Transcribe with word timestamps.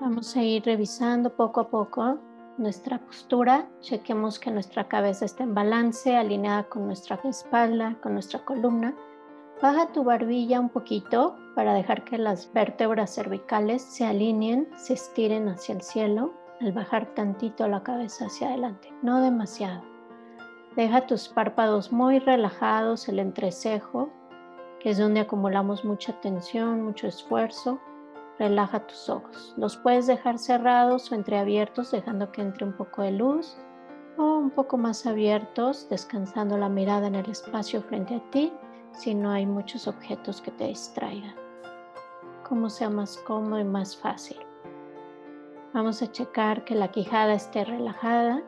Vamos 0.00 0.36
a 0.36 0.42
ir 0.42 0.64
revisando 0.64 1.30
poco 1.36 1.60
a 1.60 1.68
poco 1.68 2.18
nuestra 2.58 2.98
postura. 2.98 3.68
Chequemos 3.80 4.40
que 4.40 4.50
nuestra 4.50 4.88
cabeza 4.88 5.24
esté 5.24 5.44
en 5.44 5.54
balance, 5.54 6.16
alineada 6.16 6.64
con 6.64 6.86
nuestra 6.86 7.18
espalda, 7.24 7.96
con 8.02 8.14
nuestra 8.14 8.44
columna. 8.44 8.94
Baja 9.62 9.92
tu 9.92 10.02
barbilla 10.02 10.58
un 10.58 10.68
poquito 10.68 11.36
para 11.54 11.74
dejar 11.74 12.04
que 12.04 12.18
las 12.18 12.52
vértebras 12.52 13.14
cervicales 13.14 13.82
se 13.82 14.04
alineen, 14.04 14.68
se 14.76 14.94
estiren 14.94 15.48
hacia 15.48 15.76
el 15.76 15.82
cielo 15.82 16.34
al 16.60 16.72
bajar 16.72 17.14
tantito 17.14 17.68
la 17.68 17.82
cabeza 17.82 18.26
hacia 18.26 18.48
adelante, 18.48 18.92
no 19.02 19.20
demasiado. 19.20 19.82
Deja 20.76 21.06
tus 21.06 21.28
párpados 21.28 21.92
muy 21.92 22.18
relajados, 22.18 23.08
el 23.08 23.20
entrecejo, 23.20 24.10
que 24.80 24.90
es 24.90 24.98
donde 24.98 25.20
acumulamos 25.20 25.84
mucha 25.84 26.20
tensión, 26.20 26.82
mucho 26.82 27.06
esfuerzo. 27.06 27.78
Relaja 28.38 28.84
tus 28.86 29.08
ojos. 29.08 29.54
Los 29.56 29.76
puedes 29.76 30.08
dejar 30.08 30.38
cerrados 30.38 31.10
o 31.10 31.14
entreabiertos, 31.14 31.92
dejando 31.92 32.32
que 32.32 32.42
entre 32.42 32.64
un 32.64 32.72
poco 32.72 33.02
de 33.02 33.12
luz, 33.12 33.56
o 34.18 34.38
un 34.38 34.50
poco 34.50 34.76
más 34.76 35.06
abiertos, 35.06 35.88
descansando 35.88 36.58
la 36.58 36.68
mirada 36.68 37.06
en 37.06 37.14
el 37.14 37.30
espacio 37.30 37.82
frente 37.82 38.16
a 38.16 38.30
ti, 38.30 38.52
si 38.92 39.14
no 39.14 39.30
hay 39.30 39.46
muchos 39.46 39.86
objetos 39.86 40.40
que 40.40 40.50
te 40.50 40.66
distraigan. 40.66 41.34
Como 42.48 42.70
sea 42.70 42.90
más 42.90 43.18
cómodo 43.18 43.60
y 43.60 43.64
más 43.64 43.96
fácil. 43.96 44.38
Vamos 45.72 46.02
a 46.02 46.10
checar 46.10 46.64
que 46.64 46.74
la 46.74 46.88
quijada 46.88 47.34
esté 47.34 47.64
relajada, 47.64 48.42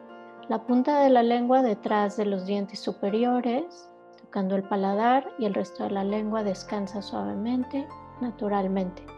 la 0.48 0.64
punta 0.64 1.00
de 1.00 1.10
la 1.10 1.22
lengua 1.22 1.62
detrás 1.62 2.16
de 2.16 2.26
los 2.26 2.46
dientes 2.46 2.80
superiores, 2.80 3.88
tocando 4.20 4.54
el 4.56 4.62
paladar 4.64 5.32
y 5.38 5.44
el 5.44 5.54
resto 5.54 5.84
de 5.84 5.90
la 5.90 6.04
lengua 6.04 6.44
descansa 6.44 7.02
suavemente, 7.02 7.88
naturalmente 8.20 9.15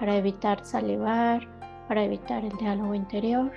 para 0.00 0.16
evitar 0.16 0.64
salivar, 0.64 1.46
para 1.86 2.02
evitar 2.02 2.42
el 2.42 2.56
diálogo 2.56 2.94
interior. 2.94 3.52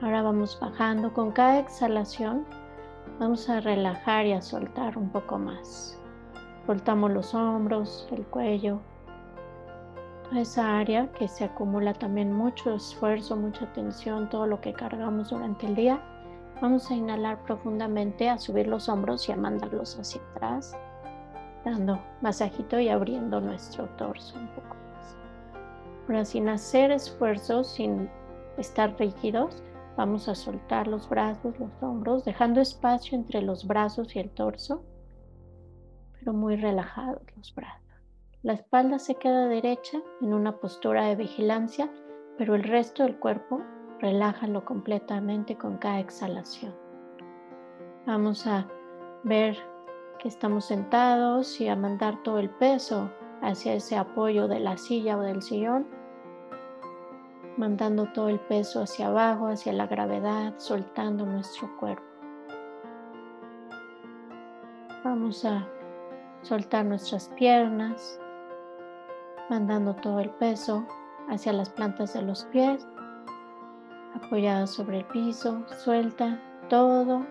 Ahora 0.00 0.22
vamos 0.22 0.58
bajando 0.58 1.12
con 1.12 1.30
cada 1.30 1.58
exhalación. 1.58 2.46
Vamos 3.20 3.48
a 3.50 3.60
relajar 3.60 4.24
y 4.24 4.32
a 4.32 4.40
soltar 4.40 4.96
un 4.96 5.10
poco 5.10 5.38
más. 5.38 6.00
Soltamos 6.66 7.10
los 7.12 7.34
hombros, 7.34 8.08
el 8.10 8.24
cuello, 8.24 8.80
toda 10.28 10.40
esa 10.40 10.78
área 10.78 11.12
que 11.12 11.28
se 11.28 11.44
acumula 11.44 11.92
también 11.92 12.32
mucho 12.32 12.74
esfuerzo, 12.74 13.36
mucha 13.36 13.70
tensión, 13.74 14.30
todo 14.30 14.46
lo 14.46 14.60
que 14.62 14.72
cargamos 14.72 15.28
durante 15.28 15.66
el 15.66 15.74
día. 15.74 16.00
Vamos 16.62 16.90
a 16.90 16.94
inhalar 16.94 17.42
profundamente, 17.42 18.30
a 18.30 18.38
subir 18.38 18.66
los 18.66 18.88
hombros 18.88 19.28
y 19.28 19.32
a 19.32 19.36
mandarlos 19.36 19.98
hacia 19.98 20.22
atrás, 20.30 20.74
dando 21.64 22.00
masajito 22.22 22.80
y 22.80 22.88
abriendo 22.88 23.40
nuestro 23.40 23.84
torso 23.96 24.38
un 24.38 24.46
poco. 24.48 24.81
Ahora, 26.02 26.24
sin 26.24 26.48
hacer 26.48 26.90
esfuerzos, 26.90 27.68
sin 27.68 28.10
estar 28.58 28.98
rígidos, 28.98 29.62
vamos 29.96 30.28
a 30.28 30.34
soltar 30.34 30.88
los 30.88 31.08
brazos, 31.08 31.58
los 31.58 31.70
hombros, 31.82 32.24
dejando 32.24 32.60
espacio 32.60 33.16
entre 33.16 33.42
los 33.42 33.66
brazos 33.66 34.14
y 34.16 34.18
el 34.18 34.30
torso, 34.30 34.84
pero 36.18 36.32
muy 36.32 36.56
relajados 36.56 37.22
los 37.36 37.54
brazos. 37.54 37.82
La 38.42 38.54
espalda 38.54 38.98
se 38.98 39.14
queda 39.14 39.46
derecha 39.46 39.98
en 40.20 40.34
una 40.34 40.56
postura 40.56 41.04
de 41.06 41.16
vigilancia, 41.16 41.88
pero 42.36 42.56
el 42.56 42.64
resto 42.64 43.04
del 43.04 43.18
cuerpo 43.18 43.62
relájalo 44.00 44.64
completamente 44.64 45.56
con 45.56 45.78
cada 45.78 46.00
exhalación. 46.00 46.74
Vamos 48.04 48.48
a 48.48 48.66
ver 49.22 49.56
que 50.18 50.26
estamos 50.26 50.64
sentados 50.64 51.60
y 51.60 51.68
a 51.68 51.76
mandar 51.76 52.20
todo 52.24 52.40
el 52.40 52.50
peso 52.50 53.10
hacia 53.42 53.74
ese 53.74 53.96
apoyo 53.96 54.48
de 54.48 54.60
la 54.60 54.76
silla 54.76 55.18
o 55.18 55.20
del 55.20 55.42
sillón, 55.42 55.86
mandando 57.56 58.06
todo 58.12 58.28
el 58.28 58.40
peso 58.40 58.82
hacia 58.82 59.08
abajo, 59.08 59.48
hacia 59.48 59.72
la 59.72 59.86
gravedad, 59.86 60.54
soltando 60.56 61.26
nuestro 61.26 61.68
cuerpo. 61.78 62.02
Vamos 65.04 65.44
a 65.44 65.66
soltar 66.42 66.84
nuestras 66.84 67.28
piernas, 67.30 68.20
mandando 69.50 69.94
todo 69.96 70.20
el 70.20 70.30
peso 70.30 70.86
hacia 71.28 71.52
las 71.52 71.68
plantas 71.68 72.14
de 72.14 72.22
los 72.22 72.44
pies, 72.46 72.86
apoyados 74.14 74.70
sobre 74.70 74.98
el 74.98 75.04
piso, 75.06 75.64
suelta 75.84 76.40
todo 76.68 77.26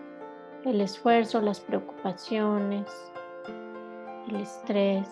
el 0.66 0.82
esfuerzo, 0.82 1.42
las 1.42 1.60
preocupaciones, 1.60 3.12
el 4.28 4.36
estrés, 4.36 5.08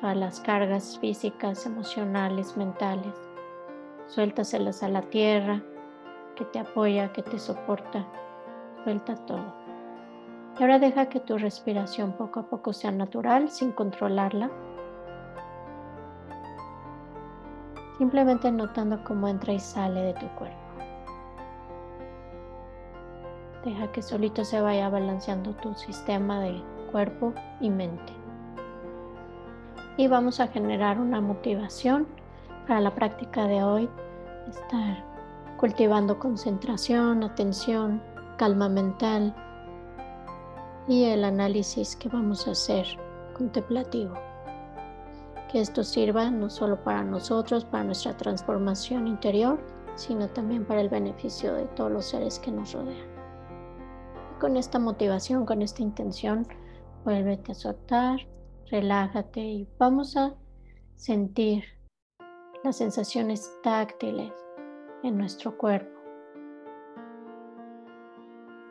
todas 0.00 0.16
las 0.16 0.40
cargas 0.40 0.98
físicas, 0.98 1.66
emocionales, 1.66 2.56
mentales. 2.56 3.14
Suéltaselas 4.06 4.82
a 4.82 4.88
la 4.88 5.02
tierra 5.02 5.62
que 6.36 6.44
te 6.46 6.58
apoya, 6.58 7.12
que 7.12 7.22
te 7.22 7.38
soporta. 7.38 8.06
Suelta 8.82 9.14
todo. 9.26 9.54
Y 10.58 10.62
ahora 10.62 10.78
deja 10.78 11.08
que 11.08 11.20
tu 11.20 11.38
respiración 11.38 12.12
poco 12.12 12.40
a 12.40 12.42
poco 12.44 12.72
sea 12.72 12.90
natural, 12.90 13.50
sin 13.50 13.72
controlarla. 13.72 14.50
Simplemente 17.98 18.50
notando 18.50 19.04
cómo 19.04 19.28
entra 19.28 19.52
y 19.52 19.60
sale 19.60 20.00
de 20.00 20.14
tu 20.14 20.26
cuerpo. 20.36 20.56
Deja 23.64 23.92
que 23.92 24.00
solito 24.00 24.42
se 24.44 24.60
vaya 24.62 24.88
balanceando 24.88 25.52
tu 25.56 25.74
sistema 25.74 26.40
de 26.40 26.62
cuerpo 26.90 27.34
y 27.60 27.68
mente 27.68 28.19
y 30.00 30.08
vamos 30.08 30.40
a 30.40 30.48
generar 30.48 30.98
una 30.98 31.20
motivación 31.20 32.06
para 32.66 32.80
la 32.80 32.94
práctica 32.94 33.46
de 33.46 33.62
hoy, 33.62 33.86
estar 34.48 35.04
cultivando 35.58 36.18
concentración, 36.18 37.22
atención, 37.22 38.02
calma 38.38 38.70
mental 38.70 39.34
y 40.88 41.04
el 41.04 41.22
análisis 41.22 41.96
que 41.96 42.08
vamos 42.08 42.48
a 42.48 42.52
hacer 42.52 42.86
contemplativo. 43.36 44.14
Que 45.52 45.60
esto 45.60 45.84
sirva 45.84 46.30
no 46.30 46.48
solo 46.48 46.82
para 46.82 47.04
nosotros, 47.04 47.66
para 47.66 47.84
nuestra 47.84 48.16
transformación 48.16 49.06
interior, 49.06 49.60
sino 49.96 50.28
también 50.28 50.64
para 50.64 50.80
el 50.80 50.88
beneficio 50.88 51.52
de 51.52 51.66
todos 51.66 51.92
los 51.92 52.06
seres 52.06 52.38
que 52.38 52.50
nos 52.50 52.72
rodean. 52.72 53.06
con 54.40 54.56
esta 54.56 54.78
motivación, 54.78 55.44
con 55.44 55.60
esta 55.60 55.82
intención, 55.82 56.46
vuélvete 57.04 57.52
a 57.52 57.54
soltar 57.54 58.20
relájate 58.70 59.40
y 59.40 59.68
vamos 59.78 60.16
a 60.16 60.34
sentir 60.94 61.64
las 62.62 62.76
sensaciones 62.76 63.50
táctiles 63.62 64.32
en 65.02 65.18
nuestro 65.18 65.56
cuerpo. 65.56 65.98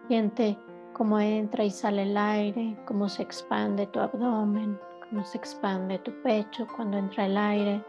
Siente 0.08 0.58
cómo 0.94 1.20
entra 1.20 1.66
y 1.66 1.70
sale 1.70 2.04
el 2.04 2.18
aire, 2.18 2.78
cómo 2.86 3.10
se 3.10 3.24
expande 3.24 3.88
tu 3.88 4.00
abdomen, 4.00 4.80
cómo 5.10 5.24
se 5.26 5.38
expande 5.38 6.00
tu 6.00 6.12
pecho 6.22 6.66
cuando 6.76 6.98
entra 6.98 7.26
el 7.26 7.38
aire, 7.38 7.84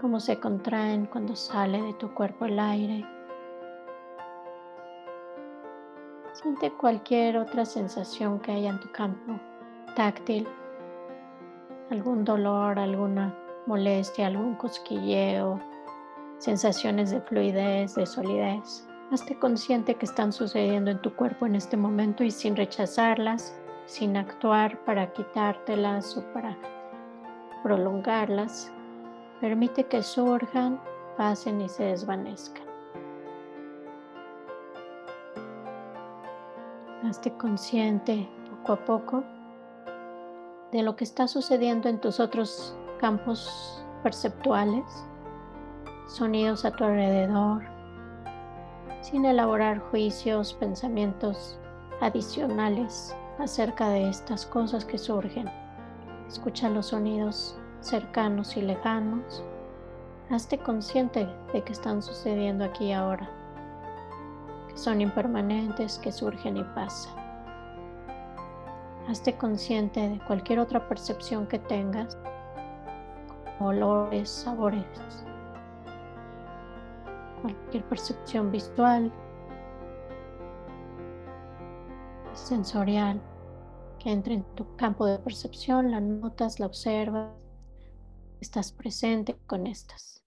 cómo 0.00 0.20
se 0.20 0.38
contraen 0.38 1.06
cuando 1.06 1.34
sale 1.34 1.82
de 1.82 1.94
tu 1.94 2.14
cuerpo 2.14 2.44
el 2.46 2.58
aire. 2.58 3.04
Siente 6.32 6.70
cualquier 6.72 7.36
otra 7.36 7.64
sensación 7.64 8.38
que 8.38 8.52
haya 8.52 8.70
en 8.70 8.80
tu 8.80 8.90
campo 8.92 9.38
táctil, 10.00 10.48
algún 11.90 12.24
dolor, 12.24 12.78
alguna 12.78 13.34
molestia, 13.66 14.28
algún 14.28 14.54
cosquilleo, 14.54 15.60
sensaciones 16.38 17.10
de 17.10 17.20
fluidez, 17.20 17.96
de 17.96 18.06
solidez. 18.06 18.88
Hazte 19.12 19.38
consciente 19.38 19.96
que 19.96 20.06
están 20.06 20.32
sucediendo 20.32 20.90
en 20.90 21.02
tu 21.02 21.14
cuerpo 21.14 21.44
en 21.44 21.54
este 21.54 21.76
momento 21.76 22.24
y 22.24 22.30
sin 22.30 22.56
rechazarlas, 22.56 23.54
sin 23.84 24.16
actuar 24.16 24.82
para 24.86 25.12
quitártelas 25.12 26.16
o 26.16 26.24
para 26.32 26.56
prolongarlas. 27.62 28.72
Permite 29.42 29.84
que 29.84 30.02
surjan, 30.02 30.80
pasen 31.18 31.60
y 31.60 31.68
se 31.68 31.84
desvanezcan. 31.84 32.64
Hazte 37.04 37.30
consciente 37.36 38.26
poco 38.48 38.72
a 38.72 38.84
poco 38.86 39.39
de 40.72 40.82
lo 40.82 40.96
que 40.96 41.04
está 41.04 41.26
sucediendo 41.26 41.88
en 41.88 42.00
tus 42.00 42.20
otros 42.20 42.76
campos 42.98 43.84
perceptuales, 44.02 44.84
sonidos 46.06 46.64
a 46.64 46.70
tu 46.70 46.84
alrededor, 46.84 47.62
sin 49.02 49.24
elaborar 49.24 49.80
juicios, 49.90 50.54
pensamientos 50.54 51.58
adicionales 52.00 53.14
acerca 53.38 53.88
de 53.88 54.08
estas 54.08 54.46
cosas 54.46 54.84
que 54.84 54.98
surgen. 54.98 55.50
Escucha 56.28 56.68
los 56.68 56.86
sonidos 56.86 57.56
cercanos 57.80 58.56
y 58.56 58.62
lejanos. 58.62 59.42
Hazte 60.30 60.58
consciente 60.58 61.26
de 61.52 61.62
que 61.62 61.72
están 61.72 62.02
sucediendo 62.02 62.64
aquí 62.64 62.86
y 62.86 62.92
ahora, 62.92 63.28
que 64.68 64.78
son 64.78 65.00
impermanentes, 65.00 65.98
que 65.98 66.12
surgen 66.12 66.56
y 66.56 66.64
pasan. 66.74 67.19
Hazte 69.10 69.36
consciente 69.36 70.08
de 70.08 70.20
cualquier 70.20 70.60
otra 70.60 70.88
percepción 70.88 71.48
que 71.48 71.58
tengas, 71.58 72.16
olores, 73.58 74.30
sabores, 74.30 74.86
cualquier 77.42 77.82
percepción 77.86 78.52
visual, 78.52 79.12
sensorial 82.34 83.20
que 83.98 84.12
entre 84.12 84.34
en 84.34 84.44
tu 84.54 84.76
campo 84.76 85.06
de 85.06 85.18
percepción, 85.18 85.90
la 85.90 86.00
notas, 86.00 86.60
la 86.60 86.66
observas, 86.66 87.32
estás 88.40 88.70
presente 88.70 89.36
con 89.48 89.66
estas. 89.66 90.22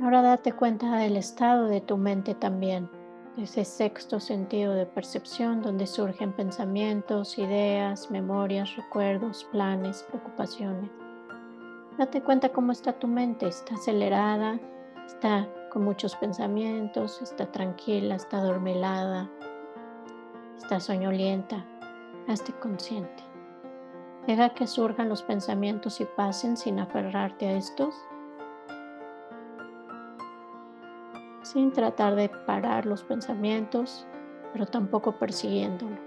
Ahora 0.00 0.22
date 0.22 0.52
cuenta 0.52 0.96
del 0.98 1.16
estado 1.16 1.66
de 1.66 1.80
tu 1.80 1.96
mente 1.96 2.36
también, 2.36 2.88
ese 3.36 3.64
sexto 3.64 4.20
sentido 4.20 4.74
de 4.74 4.86
percepción 4.86 5.60
donde 5.62 5.86
surgen 5.86 6.32
pensamientos, 6.32 7.38
ideas, 7.38 8.10
memorias, 8.10 8.76
recuerdos, 8.76 9.44
planes, 9.50 10.04
preocupaciones. 10.04 10.90
Date 11.98 12.22
cuenta 12.22 12.48
cómo 12.48 12.72
está 12.72 12.92
tu 12.92 13.06
mente, 13.06 13.46
está 13.46 13.74
acelerada, 13.74 14.58
está 15.06 15.48
con 15.70 15.84
muchos 15.84 16.14
pensamientos, 16.16 17.20
está 17.22 17.50
tranquila, 17.50 18.16
está 18.16 18.38
adormelada, 18.38 19.28
está 20.56 20.80
soñolienta. 20.80 21.64
Hazte 22.26 22.54
consciente. 22.54 23.22
Deja 24.26 24.54
que 24.54 24.66
surjan 24.66 25.10
los 25.10 25.22
pensamientos 25.22 26.00
y 26.00 26.06
pasen 26.06 26.56
sin 26.56 26.80
aferrarte 26.80 27.46
a 27.46 27.52
estos. 27.52 27.94
Sin 31.54 31.72
tratar 31.72 32.14
de 32.14 32.28
parar 32.28 32.84
los 32.84 33.02
pensamientos, 33.02 34.06
pero 34.52 34.66
tampoco 34.66 35.12
persiguiéndolos. 35.12 35.98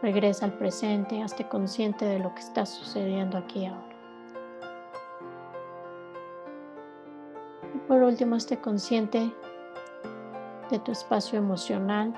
Regresa 0.00 0.44
al 0.44 0.52
presente, 0.52 1.20
hazte 1.20 1.48
consciente 1.48 2.04
de 2.04 2.20
lo 2.20 2.32
que 2.32 2.40
está 2.42 2.64
sucediendo 2.64 3.36
aquí 3.36 3.66
ahora. 3.66 3.96
Y 7.74 7.78
por 7.88 8.02
último, 8.02 8.36
esté 8.36 8.60
consciente 8.60 9.34
de 10.70 10.78
tu 10.78 10.92
espacio 10.92 11.36
emocional 11.36 12.14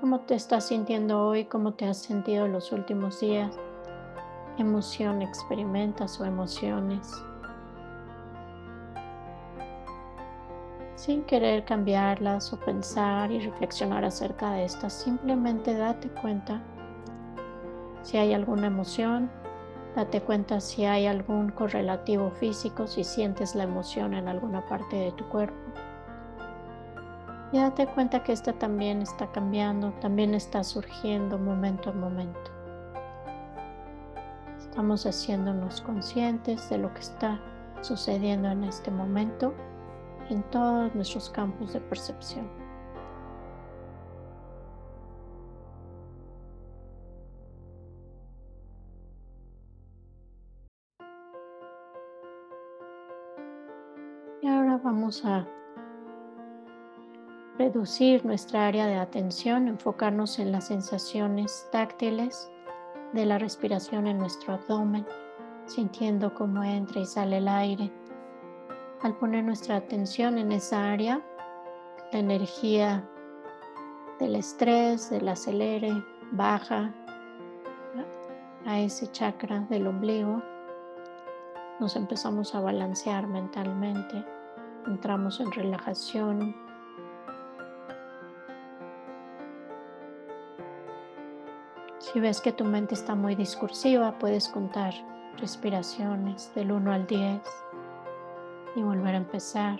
¿Cómo 0.00 0.20
te 0.20 0.34
estás 0.34 0.68
sintiendo 0.68 1.26
hoy? 1.26 1.44
¿Cómo 1.44 1.74
te 1.74 1.84
has 1.84 1.98
sentido 1.98 2.48
los 2.48 2.72
últimos 2.72 3.20
días? 3.20 3.54
¿Qué 4.56 4.62
emoción 4.62 5.20
experimentas 5.20 6.18
o 6.18 6.24
emociones? 6.24 7.22
Sin 11.00 11.22
querer 11.22 11.64
cambiarlas 11.64 12.52
o 12.52 12.60
pensar 12.60 13.32
y 13.32 13.40
reflexionar 13.40 14.04
acerca 14.04 14.50
de 14.50 14.64
estas, 14.66 14.92
simplemente 14.92 15.72
date 15.72 16.10
cuenta 16.10 16.60
si 18.02 18.18
hay 18.18 18.34
alguna 18.34 18.66
emoción, 18.66 19.30
date 19.96 20.20
cuenta 20.20 20.60
si 20.60 20.84
hay 20.84 21.06
algún 21.06 21.52
correlativo 21.52 22.30
físico, 22.32 22.86
si 22.86 23.04
sientes 23.04 23.54
la 23.54 23.62
emoción 23.64 24.12
en 24.12 24.28
alguna 24.28 24.66
parte 24.68 24.94
de 24.94 25.12
tu 25.12 25.26
cuerpo. 25.30 25.56
Y 27.50 27.56
date 27.56 27.86
cuenta 27.86 28.22
que 28.22 28.32
esta 28.32 28.52
también 28.52 29.00
está 29.00 29.32
cambiando, 29.32 29.92
también 30.02 30.34
está 30.34 30.62
surgiendo 30.62 31.38
momento 31.38 31.88
a 31.88 31.92
momento. 31.94 32.50
Estamos 34.58 35.06
haciéndonos 35.06 35.80
conscientes 35.80 36.68
de 36.68 36.76
lo 36.76 36.92
que 36.92 37.00
está 37.00 37.40
sucediendo 37.80 38.50
en 38.50 38.64
este 38.64 38.90
momento 38.90 39.54
en 40.30 40.42
todos 40.50 40.94
nuestros 40.94 41.30
campos 41.30 41.72
de 41.72 41.80
percepción. 41.80 42.48
Y 54.42 54.48
ahora 54.48 54.80
vamos 54.82 55.24
a 55.24 55.46
reducir 57.58 58.24
nuestra 58.24 58.66
área 58.68 58.86
de 58.86 58.96
atención, 58.96 59.68
enfocarnos 59.68 60.38
en 60.38 60.50
las 60.50 60.68
sensaciones 60.68 61.68
táctiles 61.70 62.50
de 63.12 63.26
la 63.26 63.38
respiración 63.38 64.06
en 64.06 64.16
nuestro 64.18 64.54
abdomen, 64.54 65.06
sintiendo 65.66 66.32
cómo 66.32 66.62
entra 66.64 67.02
y 67.02 67.06
sale 67.06 67.36
el 67.36 67.48
aire. 67.48 67.99
Al 69.02 69.16
poner 69.16 69.44
nuestra 69.44 69.76
atención 69.76 70.36
en 70.36 70.52
esa 70.52 70.90
área, 70.90 71.22
la 72.12 72.18
energía 72.18 73.02
del 74.18 74.36
estrés, 74.36 75.08
del 75.08 75.26
acelere, 75.26 75.90
baja 76.32 76.92
a 78.66 78.78
ese 78.78 79.10
chakra 79.10 79.60
del 79.70 79.86
ombligo. 79.86 80.42
Nos 81.78 81.96
empezamos 81.96 82.54
a 82.54 82.60
balancear 82.60 83.26
mentalmente, 83.26 84.22
entramos 84.86 85.40
en 85.40 85.50
relajación, 85.50 86.54
Si 92.12 92.18
ves 92.18 92.40
que 92.40 92.50
tu 92.50 92.64
mente 92.64 92.94
está 92.94 93.14
muy 93.14 93.36
discursiva, 93.36 94.18
puedes 94.18 94.48
contar 94.48 94.92
respiraciones 95.36 96.52
del 96.56 96.72
1 96.72 96.92
al 96.92 97.06
10 97.06 97.40
y 98.76 98.82
volver 98.82 99.14
a 99.14 99.18
empezar. 99.18 99.78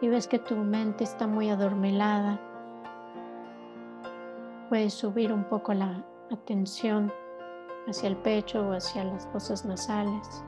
Si 0.00 0.08
ves 0.08 0.28
que 0.28 0.38
tu 0.38 0.56
mente 0.56 1.04
está 1.04 1.26
muy 1.26 1.50
adormilada, 1.50 2.40
puedes 4.68 4.94
subir 4.94 5.32
un 5.32 5.44
poco 5.44 5.74
la 5.74 6.04
atención 6.30 7.12
hacia 7.88 8.08
el 8.08 8.16
pecho 8.16 8.68
o 8.68 8.72
hacia 8.72 9.04
las 9.04 9.26
fosas 9.28 9.64
nasales. 9.64 10.44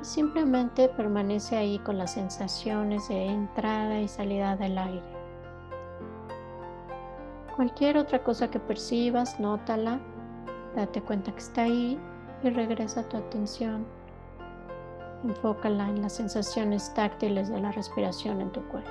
Y 0.00 0.04
simplemente 0.04 0.88
permanece 0.88 1.56
ahí 1.56 1.78
con 1.80 1.98
las 1.98 2.14
sensaciones 2.14 3.08
de 3.08 3.26
entrada 3.26 4.00
y 4.00 4.08
salida 4.08 4.56
del 4.56 4.78
aire. 4.78 5.20
Cualquier 7.56 7.98
otra 7.98 8.22
cosa 8.24 8.50
que 8.50 8.58
percibas, 8.58 9.38
nótala, 9.38 10.00
date 10.74 11.02
cuenta 11.02 11.32
que 11.32 11.40
está 11.40 11.62
ahí 11.64 12.00
y 12.42 12.48
regresa 12.48 13.06
tu 13.06 13.18
atención. 13.18 13.84
Enfócala 15.24 15.88
en 15.88 16.00
las 16.00 16.14
sensaciones 16.14 16.94
táctiles 16.94 17.50
de 17.50 17.60
la 17.60 17.72
respiración 17.72 18.40
en 18.40 18.50
tu 18.50 18.66
cuerpo, 18.68 18.90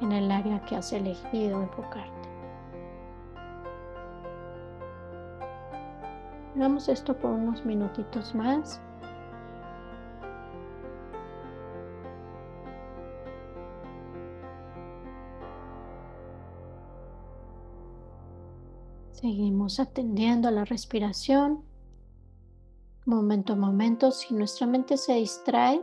en 0.00 0.12
el 0.12 0.30
área 0.30 0.64
que 0.64 0.76
has 0.76 0.92
elegido 0.92 1.62
enfocarte. 1.62 2.28
Hagamos 6.54 6.88
esto 6.88 7.14
por 7.14 7.32
unos 7.32 7.66
minutitos 7.66 8.34
más. 8.34 8.80
Seguimos 19.10 19.80
atendiendo 19.80 20.48
a 20.48 20.50
la 20.50 20.64
respiración. 20.64 21.62
Momento 23.06 23.52
a 23.52 23.56
momento, 23.56 24.10
si 24.10 24.34
nuestra 24.34 24.66
mente 24.66 24.96
se 24.96 25.14
distrae, 25.14 25.80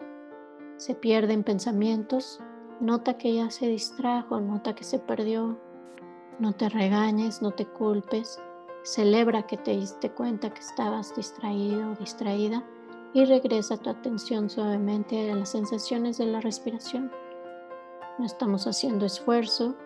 se 0.75 0.94
pierde 0.94 1.32
en 1.32 1.46
pensamientos, 1.46 2.42
nota 2.82 3.18
que 3.18 3.34
ya 3.34 3.50
se 3.50 3.70
distrajo, 3.70 4.42
nota 4.42 4.75
que 4.75 4.84
se 4.84 5.00
perdió. 5.00 5.58
No 6.39 6.51
te 6.51 6.68
regañes, 6.68 7.42
no 7.42 7.51
te 7.51 7.65
culpes. 7.65 8.42
Celebra 8.84 9.48
que 9.48 9.56
te 9.56 9.72
diste 9.72 10.12
cuenta 10.12 10.53
que 10.53 10.60
estabas 10.60 11.15
distraído 11.15 11.92
o 11.92 11.96
distraída 11.96 12.62
y 13.13 13.24
regresa 13.24 13.77
tu 13.77 13.89
atención 13.89 14.50
suavemente 14.50 15.32
a 15.32 15.36
las 15.36 15.48
sensaciones 15.48 16.18
de 16.18 16.25
la 16.25 16.42
respiración. 16.42 17.10
No 18.20 18.25
estamos 18.25 18.68
haciendo 18.68 19.06
esfuerzo, 19.06 19.77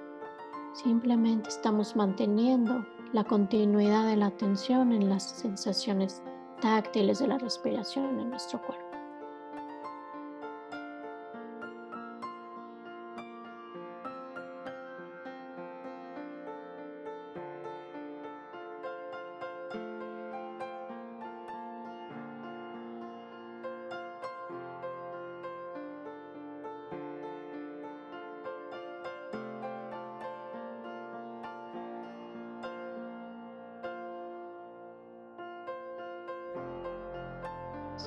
simplemente 0.73 1.49
estamos 1.49 1.95
manteniendo 1.95 2.83
la 3.13 3.25
continuidad 3.25 4.07
de 4.07 4.17
la 4.17 4.25
atención 4.25 4.91
en 4.91 5.07
las 5.07 5.21
sensaciones 5.21 6.23
táctiles 6.61 7.19
de 7.19 7.27
la 7.27 7.37
respiración 7.37 8.19
en 8.19 8.29
nuestro 8.29 8.61
cuerpo. 8.61 8.86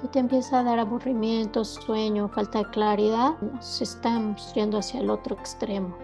Si 0.00 0.08
te 0.08 0.18
empieza 0.18 0.60
a 0.60 0.62
dar 0.62 0.78
aburrimiento, 0.78 1.62
sueño, 1.62 2.30
falta 2.30 2.60
de 2.60 2.70
claridad, 2.70 3.38
nos 3.42 3.82
estamos 3.82 4.54
yendo 4.54 4.78
hacia 4.78 5.00
el 5.00 5.10
otro 5.10 5.36
extremo. 5.36 5.94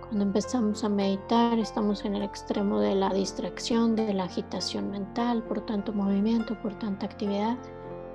Cuando 0.00 0.22
empezamos 0.22 0.84
a 0.84 0.88
meditar 0.88 1.58
estamos 1.58 2.04
en 2.04 2.14
el 2.14 2.22
extremo 2.22 2.78
de 2.78 2.94
la 2.94 3.08
distracción, 3.08 3.96
de 3.96 4.14
la 4.14 4.24
agitación 4.24 4.92
mental 4.92 5.42
por 5.42 5.66
tanto 5.66 5.92
movimiento, 5.92 6.56
por 6.62 6.78
tanta 6.78 7.06
actividad. 7.06 7.56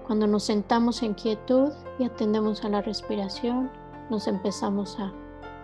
Cuando 0.05 0.27
nos 0.27 0.43
sentamos 0.43 1.03
en 1.03 1.13
quietud 1.15 1.73
y 1.99 2.05
atendemos 2.05 2.63
a 2.63 2.69
la 2.69 2.81
respiración, 2.81 3.69
nos 4.09 4.27
empezamos 4.27 4.97
a 4.97 5.11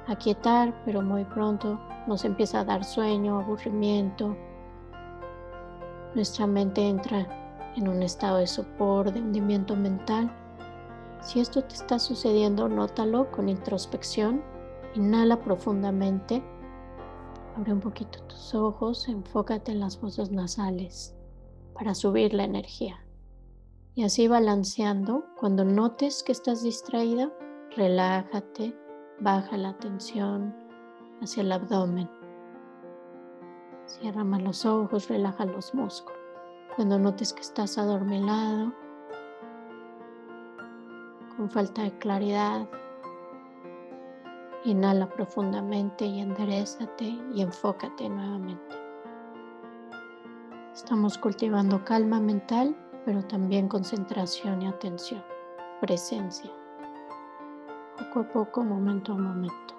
aquietar, 0.07 0.73
pero 0.83 1.01
muy 1.01 1.23
pronto 1.23 1.79
nos 2.05 2.25
empieza 2.25 2.59
a 2.59 2.65
dar 2.65 2.83
sueño, 2.83 3.39
aburrimiento. 3.39 4.35
Nuestra 6.15 6.47
mente 6.47 6.85
entra 6.85 7.42
en 7.75 7.87
un 7.87 8.03
estado 8.03 8.37
de 8.37 8.47
sopor, 8.47 9.11
de 9.11 9.21
hundimiento 9.21 9.75
mental. 9.75 10.31
Si 11.21 11.39
esto 11.39 11.63
te 11.63 11.75
está 11.75 11.99
sucediendo, 11.99 12.67
nótalo 12.67 13.31
con 13.31 13.49
introspección 13.49 14.41
Inhala 14.95 15.39
profundamente. 15.39 16.43
Abre 17.57 17.73
un 17.73 17.79
poquito 17.79 18.21
tus 18.23 18.53
ojos, 18.53 19.07
enfócate 19.07 19.71
en 19.71 19.79
las 19.79 19.97
fosas 19.97 20.31
nasales 20.31 21.15
para 21.73 21.95
subir 21.95 22.33
la 22.33 22.43
energía. 22.43 23.03
Y 23.95 24.03
así 24.03 24.27
balanceando, 24.27 25.25
cuando 25.39 25.65
notes 25.65 26.23
que 26.23 26.31
estás 26.31 26.63
distraída, 26.63 27.31
relájate, 27.75 28.75
baja 29.19 29.57
la 29.57 29.77
tensión 29.77 30.55
hacia 31.21 31.41
el 31.41 31.51
abdomen. 31.51 32.09
Cierra 33.85 34.23
más 34.23 34.41
los 34.41 34.65
ojos, 34.65 35.09
relaja 35.09 35.45
los 35.45 35.73
músculos. 35.73 36.22
Cuando 36.75 36.97
notes 36.97 37.33
que 37.33 37.41
estás 37.41 37.77
adormilado, 37.77 38.73
con 41.37 41.49
falta 41.49 41.83
de 41.83 41.97
claridad, 41.99 42.67
Inhala 44.65 45.09
profundamente 45.09 46.05
y 46.05 46.21
enderezate 46.21 47.19
y 47.33 47.41
enfócate 47.41 48.07
nuevamente. 48.09 48.75
Estamos 50.73 51.17
cultivando 51.17 51.83
calma 51.83 52.19
mental, 52.19 52.75
pero 53.05 53.21
también 53.25 53.67
concentración 53.67 54.61
y 54.61 54.67
atención, 54.67 55.21
presencia, 55.81 56.49
poco 57.97 58.21
a 58.21 58.31
poco, 58.31 58.63
momento 58.63 59.11
a 59.11 59.17
momento. 59.17 59.72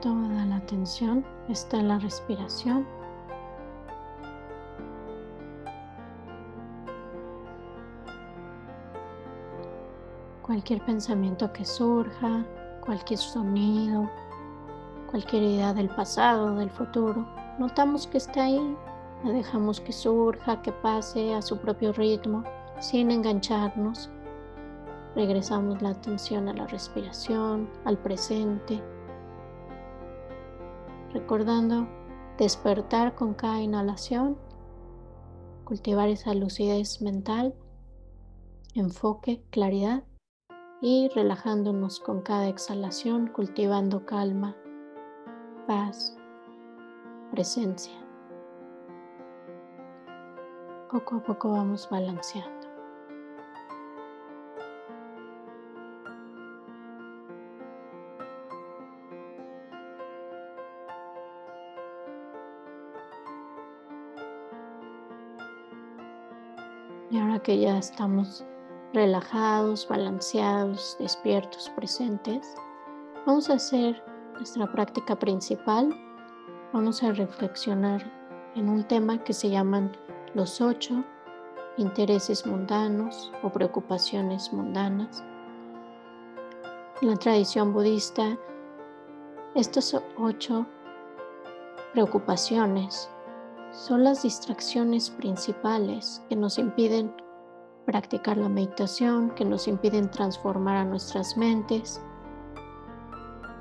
Toda 0.00 0.46
la 0.46 0.56
atención 0.56 1.22
está 1.50 1.78
en 1.78 1.88
la 1.88 1.98
respiración. 1.98 2.86
Cualquier 10.40 10.82
pensamiento 10.86 11.52
que 11.52 11.66
surja, 11.66 12.46
cualquier 12.80 13.18
sonido, 13.18 14.08
cualquier 15.10 15.42
idea 15.42 15.74
del 15.74 15.90
pasado, 15.90 16.54
del 16.54 16.70
futuro, 16.70 17.26
notamos 17.58 18.06
que 18.06 18.16
está 18.16 18.44
ahí, 18.44 18.76
la 19.22 19.32
dejamos 19.32 19.82
que 19.82 19.92
surja, 19.92 20.62
que 20.62 20.72
pase 20.72 21.34
a 21.34 21.42
su 21.42 21.58
propio 21.58 21.92
ritmo, 21.92 22.42
sin 22.78 23.10
engancharnos. 23.10 24.08
Regresamos 25.14 25.82
la 25.82 25.90
atención 25.90 26.48
a 26.48 26.54
la 26.54 26.66
respiración, 26.68 27.68
al 27.84 27.98
presente 27.98 28.82
recordando 31.12 31.88
despertar 32.38 33.14
con 33.14 33.34
cada 33.34 33.60
inhalación, 33.60 34.38
cultivar 35.64 36.08
esa 36.08 36.34
lucidez 36.34 37.02
mental, 37.02 37.54
enfoque, 38.74 39.42
claridad 39.50 40.04
y 40.80 41.08
relajándonos 41.14 42.00
con 42.00 42.22
cada 42.22 42.48
exhalación, 42.48 43.26
cultivando 43.28 44.06
calma, 44.06 44.56
paz, 45.66 46.16
presencia. 47.30 47.94
Poco 50.90 51.16
a 51.16 51.22
poco 51.22 51.52
vamos 51.52 51.88
balanceando. 51.90 52.59
Que 67.50 67.58
ya 67.58 67.78
estamos 67.78 68.44
relajados, 68.94 69.88
balanceados, 69.88 70.96
despiertos, 71.00 71.68
presentes, 71.70 72.54
vamos 73.26 73.50
a 73.50 73.54
hacer 73.54 74.00
nuestra 74.34 74.70
práctica 74.70 75.18
principal. 75.18 75.92
Vamos 76.72 77.02
a 77.02 77.10
reflexionar 77.10 78.08
en 78.54 78.68
un 78.68 78.84
tema 78.84 79.18
que 79.24 79.32
se 79.32 79.50
llaman 79.50 79.90
los 80.32 80.60
ocho 80.60 81.02
intereses 81.76 82.46
mundanos 82.46 83.32
o 83.42 83.50
preocupaciones 83.50 84.52
mundanas. 84.52 85.24
En 87.02 87.08
la 87.08 87.16
tradición 87.16 87.72
budista, 87.72 88.38
estos 89.56 90.00
ocho 90.16 90.66
preocupaciones 91.94 93.10
son 93.72 94.04
las 94.04 94.22
distracciones 94.22 95.10
principales 95.10 96.22
que 96.28 96.36
nos 96.36 96.56
impiden 96.56 97.12
practicar 97.90 98.36
la 98.36 98.48
meditación, 98.48 99.30
que 99.30 99.44
nos 99.44 99.66
impiden 99.66 100.08
transformar 100.12 100.76
a 100.76 100.84
nuestras 100.84 101.36
mentes, 101.36 102.00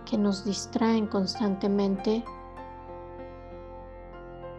que 0.05 0.19
nos 0.19 0.45
distraen 0.45 1.07
constantemente 1.07 2.23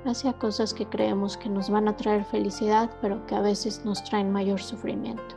hacia 0.05 0.33
cosas 0.33 0.75
que 0.75 0.87
creemos 0.87 1.37
que 1.37 1.49
nos 1.49 1.71
van 1.71 1.87
a 1.87 1.97
traer 1.97 2.25
felicidad, 2.25 2.91
pero 3.01 3.25
que 3.27 3.37
a 3.37 3.43
veces 3.43 3.85
nos 3.85 4.03
traen 4.03 4.33
mayor 4.33 4.61
sufrimiento. 4.61 5.37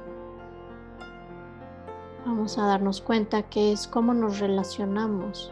Vamos 2.26 2.58
a 2.58 2.66
darnos 2.66 3.02
cuenta 3.02 3.44
que 3.44 3.72
es 3.72 3.88
cómo 3.88 4.16
nos 4.16 4.40
relacionamos 4.40 5.52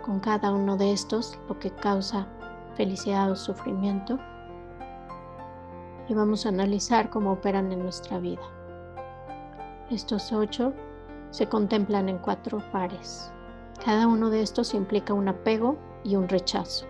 con 0.00 0.18
cada 0.18 0.50
uno 0.50 0.78
de 0.78 0.92
estos 0.92 1.38
lo 1.46 1.58
que 1.58 1.70
causa 1.70 2.26
felicidad 2.74 3.30
o 3.30 3.36
sufrimiento 3.36 4.18
y 6.12 6.14
vamos 6.14 6.44
a 6.44 6.50
analizar 6.50 7.08
cómo 7.08 7.32
operan 7.32 7.72
en 7.72 7.82
nuestra 7.82 8.18
vida. 8.18 8.42
Estos 9.90 10.30
ocho 10.30 10.74
se 11.30 11.48
contemplan 11.48 12.10
en 12.10 12.18
cuatro 12.18 12.62
pares. 12.70 13.32
Cada 13.82 14.06
uno 14.06 14.28
de 14.28 14.42
estos 14.42 14.74
implica 14.74 15.14
un 15.14 15.28
apego 15.28 15.78
y 16.04 16.16
un 16.16 16.28
rechazo. 16.28 16.86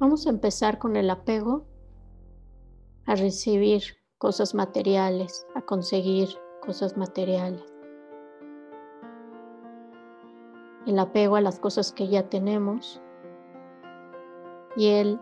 Vamos 0.00 0.26
a 0.26 0.30
empezar 0.30 0.78
con 0.78 0.96
el 0.96 1.10
apego 1.10 1.66
a 3.04 3.16
recibir 3.16 3.82
cosas 4.16 4.54
materiales, 4.54 5.46
a 5.54 5.60
conseguir 5.60 6.30
cosas 6.64 6.96
materiales. 6.96 7.76
el 10.86 11.00
apego 11.00 11.34
a 11.34 11.40
las 11.40 11.58
cosas 11.58 11.92
que 11.92 12.08
ya 12.08 12.28
tenemos 12.28 13.00
y 14.76 14.88
el 14.88 15.20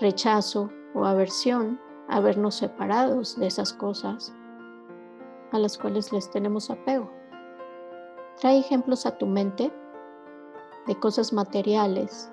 rechazo 0.00 0.70
o 0.94 1.04
aversión 1.04 1.80
a 2.08 2.20
vernos 2.20 2.56
separados 2.56 3.38
de 3.38 3.46
esas 3.46 3.72
cosas 3.72 4.34
a 5.52 5.58
las 5.58 5.78
cuales 5.78 6.12
les 6.12 6.30
tenemos 6.30 6.70
apego. 6.70 7.10
Trae 8.40 8.58
ejemplos 8.58 9.06
a 9.06 9.18
tu 9.18 9.26
mente 9.26 9.72
de 10.86 10.94
cosas 10.98 11.32
materiales 11.32 12.30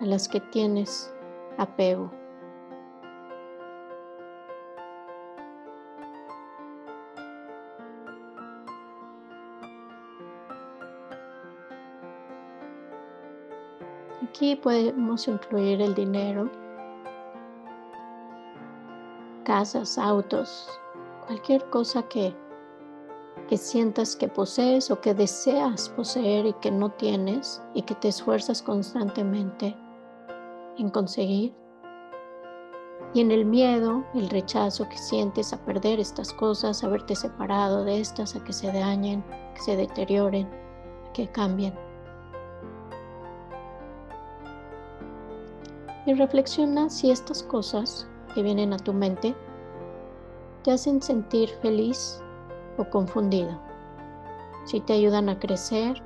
a 0.00 0.06
las 0.06 0.28
que 0.28 0.40
tienes 0.40 1.12
apego. 1.58 2.10
Aquí 14.32 14.56
podemos 14.56 15.28
incluir 15.28 15.82
el 15.82 15.94
dinero, 15.94 16.50
casas, 19.44 19.98
autos, 19.98 20.70
cualquier 21.26 21.62
cosa 21.68 22.02
que 22.04 22.34
que 23.46 23.58
sientas 23.58 24.16
que 24.16 24.28
posees 24.28 24.90
o 24.90 25.02
que 25.02 25.12
deseas 25.12 25.90
poseer 25.90 26.46
y 26.46 26.54
que 26.54 26.70
no 26.70 26.92
tienes 26.92 27.60
y 27.74 27.82
que 27.82 27.94
te 27.94 28.08
esfuerzas 28.08 28.62
constantemente 28.62 29.76
en 30.78 30.88
conseguir. 30.88 31.54
Y 33.12 33.20
en 33.20 33.32
el 33.32 33.44
miedo, 33.44 34.02
el 34.14 34.30
rechazo 34.30 34.88
que 34.88 34.96
sientes 34.96 35.52
a 35.52 35.62
perder 35.62 36.00
estas 36.00 36.32
cosas, 36.32 36.82
a 36.82 36.88
verte 36.88 37.14
separado 37.14 37.84
de 37.84 38.00
estas, 38.00 38.34
a 38.34 38.42
que 38.42 38.54
se 38.54 38.72
dañen, 38.72 39.22
que 39.54 39.60
se 39.60 39.76
deterioren, 39.76 40.48
que 41.12 41.30
cambien. 41.30 41.91
Y 46.04 46.14
reflexiona 46.14 46.90
si 46.90 47.10
estas 47.10 47.42
cosas 47.44 48.08
que 48.34 48.42
vienen 48.42 48.72
a 48.72 48.78
tu 48.78 48.92
mente 48.92 49.34
te 50.64 50.72
hacen 50.72 51.00
sentir 51.00 51.48
feliz 51.60 52.20
o 52.76 52.84
confundido, 52.84 53.60
si 54.64 54.80
te 54.80 54.94
ayudan 54.94 55.28
a 55.28 55.38
crecer 55.38 56.02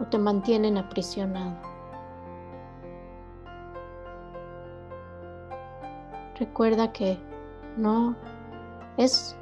o 0.00 0.04
te 0.04 0.18
mantienen 0.18 0.78
aprisionado. 0.78 1.56
Recuerda 6.38 6.92
que 6.92 7.18
no 7.76 8.14
es 8.98 9.36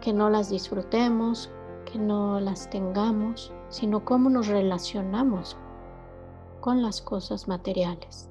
que 0.00 0.12
no 0.12 0.30
las 0.30 0.50
disfrutemos, 0.50 1.50
que 1.90 1.98
no 1.98 2.40
las 2.40 2.70
tengamos, 2.70 3.52
sino 3.68 4.04
cómo 4.04 4.30
nos 4.30 4.48
relacionamos 4.48 5.56
con 6.60 6.82
las 6.82 7.00
cosas 7.00 7.48
materiales. 7.48 8.29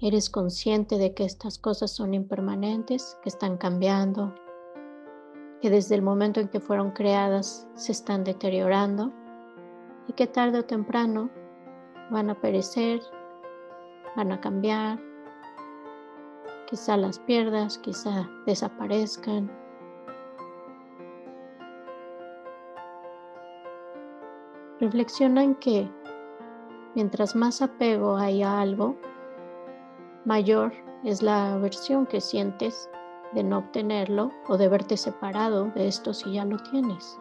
Eres 0.00 0.30
consciente 0.30 0.96
de 0.96 1.12
que 1.12 1.24
estas 1.24 1.58
cosas 1.58 1.90
son 1.90 2.14
impermanentes, 2.14 3.18
que 3.20 3.28
están 3.28 3.56
cambiando, 3.56 4.32
que 5.60 5.70
desde 5.70 5.96
el 5.96 6.02
momento 6.02 6.38
en 6.38 6.46
que 6.46 6.60
fueron 6.60 6.92
creadas 6.92 7.66
se 7.74 7.90
están 7.90 8.22
deteriorando 8.22 9.12
y 10.06 10.12
que 10.12 10.28
tarde 10.28 10.60
o 10.60 10.64
temprano 10.64 11.30
van 12.10 12.30
a 12.30 12.40
perecer, 12.40 13.00
van 14.14 14.30
a 14.30 14.40
cambiar, 14.40 15.00
quizá 16.70 16.96
las 16.96 17.18
pierdas, 17.18 17.78
quizá 17.78 18.30
desaparezcan. 18.46 19.50
Reflexiona 24.78 25.42
en 25.42 25.56
que 25.56 25.90
mientras 26.94 27.34
más 27.34 27.62
apego 27.62 28.16
hay 28.16 28.44
a 28.44 28.60
algo, 28.60 28.96
mayor 30.28 30.74
es 31.04 31.22
la 31.22 31.54
aversión 31.54 32.04
que 32.04 32.20
sientes 32.20 32.90
de 33.32 33.42
no 33.42 33.58
obtenerlo 33.58 34.30
o 34.46 34.58
de 34.58 34.68
verte 34.68 34.98
separado 34.98 35.70
de 35.74 35.88
esto 35.88 36.12
si 36.12 36.34
ya 36.34 36.44
lo 36.44 36.58
tienes. 36.70 37.18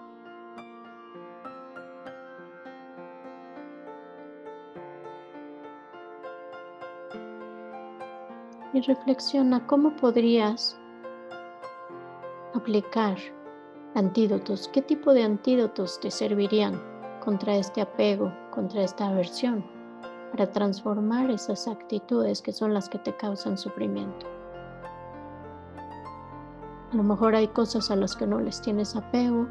Y 8.73 8.81
reflexiona 8.81 9.65
cómo 9.65 9.95
podrías 9.95 10.77
aplicar 12.53 13.17
antídotos, 13.95 14.67
qué 14.67 14.81
tipo 14.81 15.13
de 15.13 15.23
antídotos 15.23 15.97
te 16.01 16.11
servirían 16.11 16.77
contra 17.23 17.55
este 17.55 17.79
apego, 17.79 18.33
contra 18.51 18.83
esta 18.83 19.07
aversión 19.07 19.76
para 20.31 20.51
transformar 20.51 21.29
esas 21.31 21.67
actitudes 21.67 22.41
que 22.41 22.51
son 22.51 22.73
las 22.73 22.89
que 22.89 22.99
te 22.99 23.15
causan 23.15 23.57
sufrimiento. 23.57 24.25
A 26.91 26.95
lo 26.95 27.03
mejor 27.03 27.35
hay 27.35 27.47
cosas 27.49 27.91
a 27.91 27.95
las 27.95 28.15
que 28.15 28.25
no 28.25 28.39
les 28.39 28.61
tienes 28.61 28.95
apego 28.95 29.47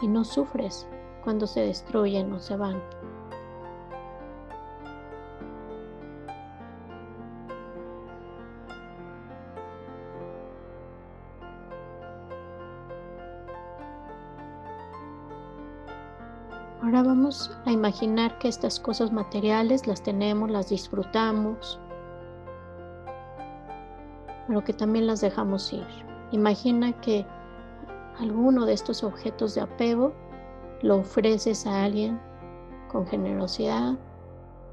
y 0.00 0.08
no 0.08 0.24
sufres 0.24 0.86
cuando 1.22 1.46
se 1.46 1.60
destruyen 1.60 2.32
o 2.32 2.40
se 2.40 2.56
van. 2.56 2.82
Ahora 16.82 17.04
vamos 17.04 17.56
a 17.64 17.70
imaginar 17.70 18.38
que 18.38 18.48
estas 18.48 18.80
cosas 18.80 19.12
materiales 19.12 19.86
las 19.86 20.02
tenemos, 20.02 20.50
las 20.50 20.68
disfrutamos, 20.68 21.78
pero 24.48 24.64
que 24.64 24.72
también 24.72 25.06
las 25.06 25.20
dejamos 25.20 25.72
ir. 25.72 25.86
Imagina 26.32 27.00
que 27.00 27.24
alguno 28.18 28.66
de 28.66 28.72
estos 28.72 29.04
objetos 29.04 29.54
de 29.54 29.60
apego 29.60 30.12
lo 30.82 30.96
ofreces 30.96 31.68
a 31.68 31.84
alguien 31.84 32.20
con 32.90 33.06
generosidad 33.06 33.96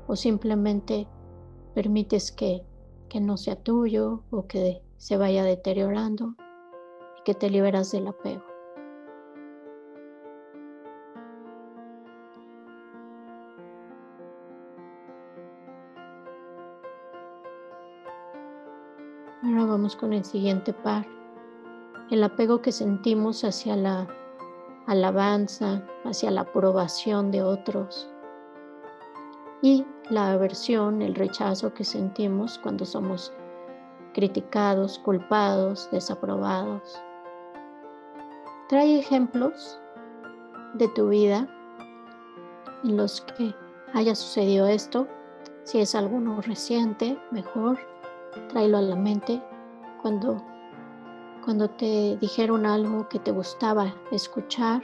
o 0.07 0.15
simplemente 0.15 1.07
permites 1.75 2.31
que, 2.31 2.65
que 3.07 3.21
no 3.21 3.37
sea 3.37 3.55
tuyo 3.55 4.23
o 4.31 4.47
que 4.47 4.81
se 4.97 5.15
vaya 5.15 5.43
deteriorando 5.43 6.33
y 7.19 7.23
que 7.23 7.35
te 7.35 7.51
liberas 7.51 7.91
del 7.91 8.07
apego. 8.07 8.48
Con 19.87 20.13
el 20.13 20.25
siguiente 20.25 20.73
par. 20.73 21.07
El 22.11 22.23
apego 22.23 22.61
que 22.61 22.71
sentimos 22.71 23.43
hacia 23.43 23.75
la 23.75 24.07
alabanza, 24.87 25.81
hacia 26.03 26.31
la 26.31 26.41
aprobación 26.41 27.31
de 27.31 27.43
otros. 27.43 28.09
Y 29.61 29.85
la 30.09 30.33
aversión, 30.33 31.01
el 31.01 31.15
rechazo 31.15 31.73
que 31.73 31.83
sentimos 31.83 32.57
cuando 32.59 32.85
somos 32.85 33.31
criticados, 34.13 34.99
culpados, 34.99 35.87
desaprobados. 35.91 37.01
Trae 38.67 38.99
ejemplos 38.99 39.79
de 40.73 40.87
tu 40.89 41.09
vida 41.09 41.47
en 42.83 42.97
los 42.97 43.21
que 43.21 43.55
haya 43.93 44.13
sucedido 44.13 44.67
esto. 44.67 45.07
Si 45.63 45.79
es 45.79 45.95
alguno 45.95 46.41
reciente, 46.41 47.17
mejor 47.31 47.79
tráelo 48.49 48.77
a 48.77 48.81
la 48.81 48.95
mente 48.95 49.41
cuando, 50.01 50.41
cuando 51.43 51.69
te 51.69 52.17
dijeron 52.17 52.65
algo 52.65 53.07
que 53.09 53.19
te 53.19 53.31
gustaba 53.31 53.93
escuchar, 54.11 54.81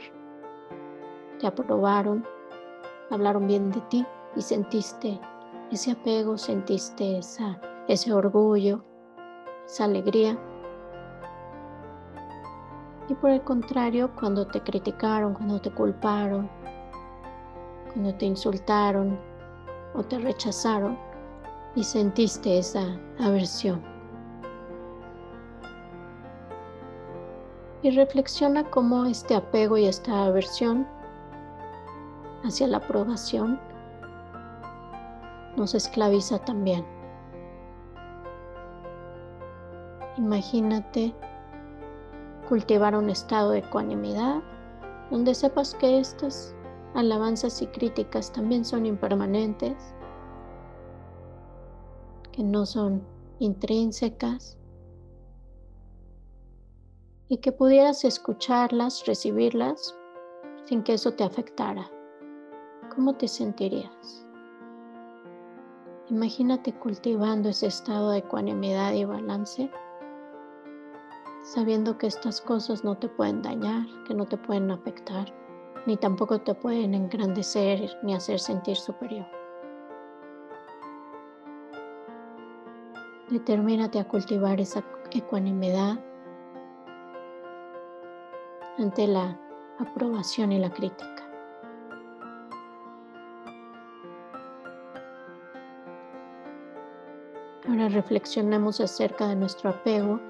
te 1.38 1.46
aprobaron, 1.46 2.24
hablaron 3.10 3.46
bien 3.46 3.70
de 3.70 3.80
ti 3.82 4.06
y 4.36 4.42
sentiste 4.42 5.20
ese 5.70 5.92
apego, 5.92 6.38
sentiste 6.38 7.18
esa, 7.18 7.60
ese 7.88 8.12
orgullo, 8.12 8.84
esa 9.66 9.84
alegría. 9.84 10.38
Y 13.08 13.14
por 13.14 13.30
el 13.30 13.42
contrario, 13.42 14.10
cuando 14.18 14.46
te 14.46 14.60
criticaron, 14.60 15.34
cuando 15.34 15.60
te 15.60 15.70
culparon, 15.70 16.48
cuando 17.92 18.14
te 18.14 18.26
insultaron 18.26 19.18
o 19.94 20.02
te 20.02 20.18
rechazaron, 20.18 20.98
y 21.74 21.84
sentiste 21.84 22.58
esa 22.58 22.98
aversión. 23.20 23.95
Y 27.86 27.90
reflexiona 27.90 28.68
cómo 28.68 29.04
este 29.04 29.36
apego 29.36 29.76
y 29.76 29.86
esta 29.86 30.24
aversión 30.24 30.88
hacia 32.42 32.66
la 32.66 32.78
aprobación 32.78 33.60
nos 35.56 35.72
esclaviza 35.72 36.40
también. 36.40 36.84
Imagínate 40.18 41.14
cultivar 42.48 42.96
un 42.96 43.08
estado 43.08 43.52
de 43.52 43.60
ecuanimidad 43.60 44.42
donde 45.12 45.32
sepas 45.32 45.76
que 45.76 46.00
estas 46.00 46.56
alabanzas 46.94 47.62
y 47.62 47.68
críticas 47.68 48.32
también 48.32 48.64
son 48.64 48.84
impermanentes 48.84 49.76
que 52.32 52.42
no 52.42 52.66
son 52.66 53.06
intrínsecas 53.38 54.58
y 57.28 57.38
que 57.38 57.52
pudieras 57.52 58.04
escucharlas, 58.04 59.04
recibirlas 59.06 59.96
sin 60.64 60.82
que 60.82 60.94
eso 60.94 61.12
te 61.12 61.24
afectara. 61.24 61.90
¿Cómo 62.94 63.14
te 63.14 63.26
sentirías? 63.28 64.24
Imagínate 66.08 66.72
cultivando 66.72 67.48
ese 67.48 67.66
estado 67.66 68.10
de 68.10 68.18
ecuanimidad 68.18 68.92
y 68.92 69.04
balance, 69.04 69.68
sabiendo 71.42 71.98
que 71.98 72.06
estas 72.06 72.40
cosas 72.40 72.84
no 72.84 72.96
te 72.96 73.08
pueden 73.08 73.42
dañar, 73.42 73.86
que 74.06 74.14
no 74.14 74.24
te 74.24 74.36
pueden 74.36 74.70
afectar, 74.70 75.26
ni 75.84 75.96
tampoco 75.96 76.40
te 76.40 76.54
pueden 76.54 76.94
engrandecer 76.94 77.98
ni 78.04 78.14
hacer 78.14 78.38
sentir 78.38 78.76
superior. 78.76 79.26
Determínate 83.30 83.98
a 83.98 84.06
cultivar 84.06 84.60
esa 84.60 84.84
ecuanimidad 85.10 85.98
ante 88.78 89.06
la 89.06 89.38
aprobación 89.78 90.52
y 90.52 90.58
la 90.58 90.70
crítica. 90.70 91.22
Ahora 97.68 97.88
reflexionemos 97.88 98.80
acerca 98.80 99.26
de 99.28 99.36
nuestro 99.36 99.70
apego 99.70 100.20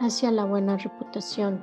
hacia 0.00 0.30
la 0.30 0.44
buena 0.44 0.76
reputación 0.76 1.62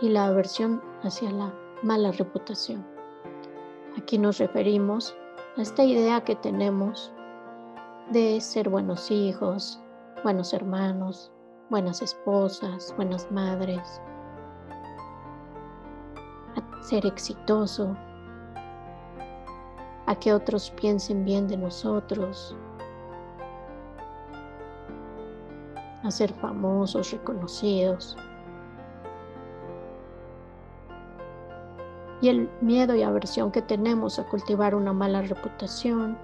y 0.00 0.08
la 0.08 0.26
aversión 0.26 0.82
hacia 1.02 1.30
la 1.30 1.52
mala 1.82 2.12
reputación. 2.12 2.84
Aquí 3.96 4.18
nos 4.18 4.38
referimos 4.38 5.14
a 5.56 5.62
esta 5.62 5.84
idea 5.84 6.22
que 6.24 6.36
tenemos 6.36 7.12
de 8.10 8.40
ser 8.40 8.68
buenos 8.68 9.10
hijos, 9.10 9.80
buenos 10.24 10.52
hermanos, 10.52 11.30
buenas 11.70 12.02
esposas, 12.02 12.92
buenas 12.96 13.30
madres, 13.30 14.00
ser 16.90 17.06
exitoso, 17.06 17.96
a 20.06 20.14
que 20.16 20.32
otros 20.32 20.72
piensen 20.72 21.24
bien 21.24 21.46
de 21.46 21.56
nosotros, 21.56 22.56
a 26.02 26.10
ser 26.10 26.32
famosos, 26.32 27.12
reconocidos. 27.12 28.16
Y 32.22 32.28
el 32.28 32.50
miedo 32.60 32.96
y 32.96 33.04
aversión 33.04 33.52
que 33.52 33.62
tenemos 33.62 34.18
a 34.18 34.24
cultivar 34.24 34.74
una 34.74 34.92
mala 34.92 35.22
reputación, 35.22 36.18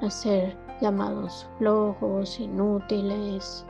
a 0.00 0.08
ser 0.08 0.56
llamados 0.80 1.46
flojos, 1.58 2.40
inútiles, 2.40 3.66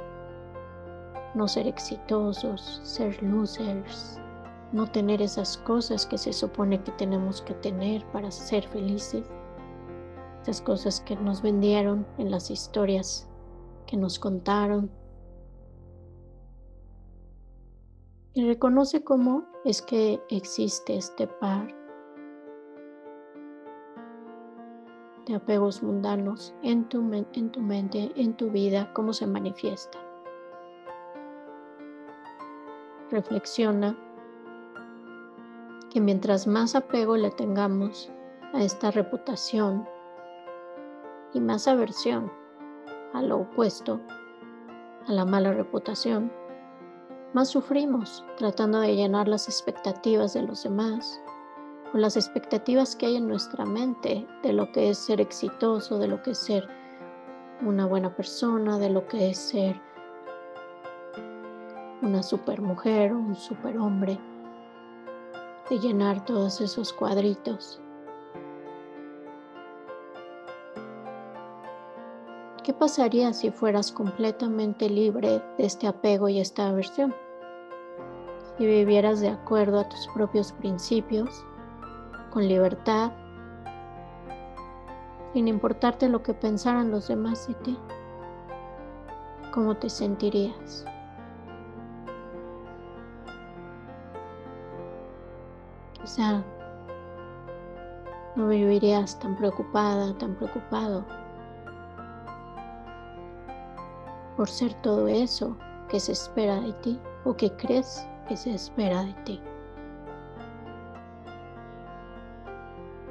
no 1.34 1.48
ser 1.48 1.66
exitosos, 1.66 2.80
ser 2.84 3.20
losers, 3.20 4.20
no 4.72 4.86
tener 4.86 5.20
esas 5.20 5.58
cosas 5.58 6.06
que 6.06 6.18
se 6.18 6.32
supone 6.32 6.82
que 6.82 6.92
tenemos 6.92 7.42
que 7.42 7.54
tener 7.54 8.04
para 8.12 8.30
ser 8.30 8.66
felices, 8.68 9.26
esas 10.42 10.60
cosas 10.60 11.00
que 11.00 11.16
nos 11.16 11.42
vendieron 11.42 12.06
en 12.18 12.30
las 12.30 12.50
historias 12.50 13.28
que 13.86 13.96
nos 13.96 14.18
contaron. 14.18 14.90
Y 18.32 18.46
reconoce 18.46 19.02
cómo 19.02 19.44
es 19.64 19.82
que 19.82 20.22
existe 20.30 20.96
este 20.96 21.26
par 21.26 21.74
de 25.26 25.34
apegos 25.34 25.82
mundanos 25.82 26.54
en 26.62 26.88
tu, 26.88 27.00
en 27.12 27.50
tu 27.50 27.60
mente, 27.60 28.12
en 28.14 28.36
tu 28.36 28.50
vida, 28.50 28.92
cómo 28.94 29.12
se 29.12 29.26
manifiesta. 29.26 29.98
Reflexiona 33.10 33.96
que 35.90 36.00
mientras 36.00 36.46
más 36.46 36.74
apego 36.74 37.16
le 37.16 37.30
tengamos 37.30 38.10
a 38.54 38.62
esta 38.62 38.90
reputación 38.90 39.86
y 41.34 41.40
más 41.40 41.66
aversión 41.66 42.32
a 43.12 43.22
lo 43.22 43.40
opuesto, 43.40 44.00
a 45.08 45.12
la 45.12 45.24
mala 45.24 45.52
reputación, 45.52 46.32
más 47.32 47.48
sufrimos 47.48 48.24
tratando 48.38 48.80
de 48.80 48.94
llenar 48.94 49.28
las 49.28 49.48
expectativas 49.48 50.32
de 50.32 50.42
los 50.42 50.62
demás 50.62 51.20
o 51.92 51.98
las 51.98 52.16
expectativas 52.16 52.94
que 52.94 53.06
hay 53.06 53.16
en 53.16 53.28
nuestra 53.28 53.64
mente 53.64 54.26
de 54.42 54.52
lo 54.52 54.70
que 54.72 54.90
es 54.90 54.98
ser 54.98 55.20
exitoso, 55.20 55.98
de 55.98 56.08
lo 56.08 56.22
que 56.22 56.32
es 56.32 56.38
ser 56.38 56.68
una 57.62 57.86
buena 57.86 58.14
persona, 58.14 58.78
de 58.78 58.90
lo 58.90 59.06
que 59.06 59.30
es 59.30 59.38
ser 59.38 59.80
una 62.02 62.22
super 62.22 62.62
mujer 62.62 63.12
o 63.12 63.18
un 63.18 63.34
super 63.34 63.76
hombre, 63.76 64.18
de 65.70 65.78
llenar 65.78 66.24
todos 66.24 66.60
esos 66.60 66.92
cuadritos. 66.92 67.80
¿Qué 72.64 72.74
pasaría 72.74 73.32
si 73.32 73.50
fueras 73.50 73.90
completamente 73.90 74.90
libre 74.90 75.42
de 75.56 75.64
este 75.64 75.86
apego 75.86 76.28
y 76.28 76.40
esta 76.40 76.68
aversión? 76.68 77.14
Si 78.58 78.66
vivieras 78.66 79.20
de 79.20 79.28
acuerdo 79.28 79.80
a 79.80 79.88
tus 79.88 80.08
propios 80.08 80.52
principios, 80.52 81.44
con 82.30 82.46
libertad, 82.46 83.12
sin 85.32 85.48
importarte 85.48 86.08
lo 86.08 86.22
que 86.22 86.34
pensaran 86.34 86.90
los 86.90 87.08
demás 87.08 87.46
de 87.48 87.54
ti, 87.54 87.78
¿cómo 89.54 89.76
te 89.76 89.88
sentirías? 89.88 90.84
No 96.18 96.42
vivirías 98.48 99.18
tan 99.20 99.36
preocupada, 99.36 100.16
tan 100.18 100.34
preocupado 100.34 101.04
por 104.36 104.48
ser 104.48 104.74
todo 104.82 105.06
eso 105.06 105.56
que 105.88 106.00
se 106.00 106.12
espera 106.12 106.60
de 106.60 106.72
ti 106.74 106.98
o 107.24 107.36
que 107.36 107.50
crees 107.52 108.04
que 108.28 108.36
se 108.36 108.54
espera 108.54 109.04
de 109.04 109.12
ti. 109.24 109.40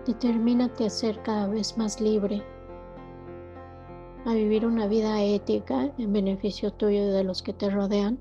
Determínate 0.06 0.86
a 0.86 0.90
ser 0.90 1.22
cada 1.22 1.48
vez 1.48 1.78
más 1.78 2.02
libre, 2.02 2.44
a 4.26 4.34
vivir 4.34 4.66
una 4.66 4.88
vida 4.88 5.22
ética 5.22 5.92
en 5.98 6.12
beneficio 6.12 6.74
tuyo 6.74 7.04
y 7.04 7.12
de 7.12 7.24
los 7.24 7.44
que 7.44 7.54
te 7.54 7.70
rodean, 7.70 8.20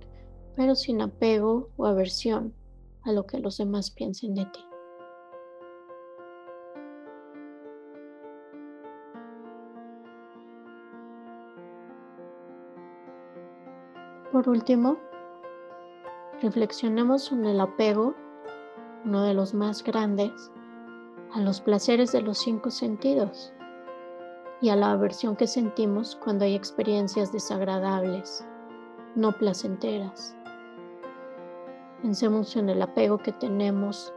pero 0.54 0.74
sin 0.74 1.00
apego 1.00 1.70
o 1.76 1.86
aversión 1.86 2.52
a 3.04 3.12
lo 3.12 3.26
que 3.26 3.38
los 3.38 3.56
demás 3.56 3.90
piensen 3.90 4.34
de 4.34 4.44
ti. 4.44 4.67
Por 14.38 14.50
último, 14.50 14.98
reflexionemos 16.40 17.32
en 17.32 17.44
el 17.44 17.60
apego, 17.60 18.14
uno 19.04 19.24
de 19.24 19.34
los 19.34 19.52
más 19.52 19.82
grandes, 19.82 20.52
a 21.32 21.40
los 21.40 21.60
placeres 21.60 22.12
de 22.12 22.22
los 22.22 22.38
cinco 22.38 22.70
sentidos 22.70 23.52
y 24.60 24.68
a 24.68 24.76
la 24.76 24.92
aversión 24.92 25.34
que 25.34 25.48
sentimos 25.48 26.14
cuando 26.22 26.44
hay 26.44 26.54
experiencias 26.54 27.32
desagradables, 27.32 28.46
no 29.16 29.32
placenteras. 29.32 30.36
Pensemos 32.02 32.54
en 32.54 32.68
el 32.68 32.80
apego 32.80 33.18
que 33.18 33.32
tenemos 33.32 34.14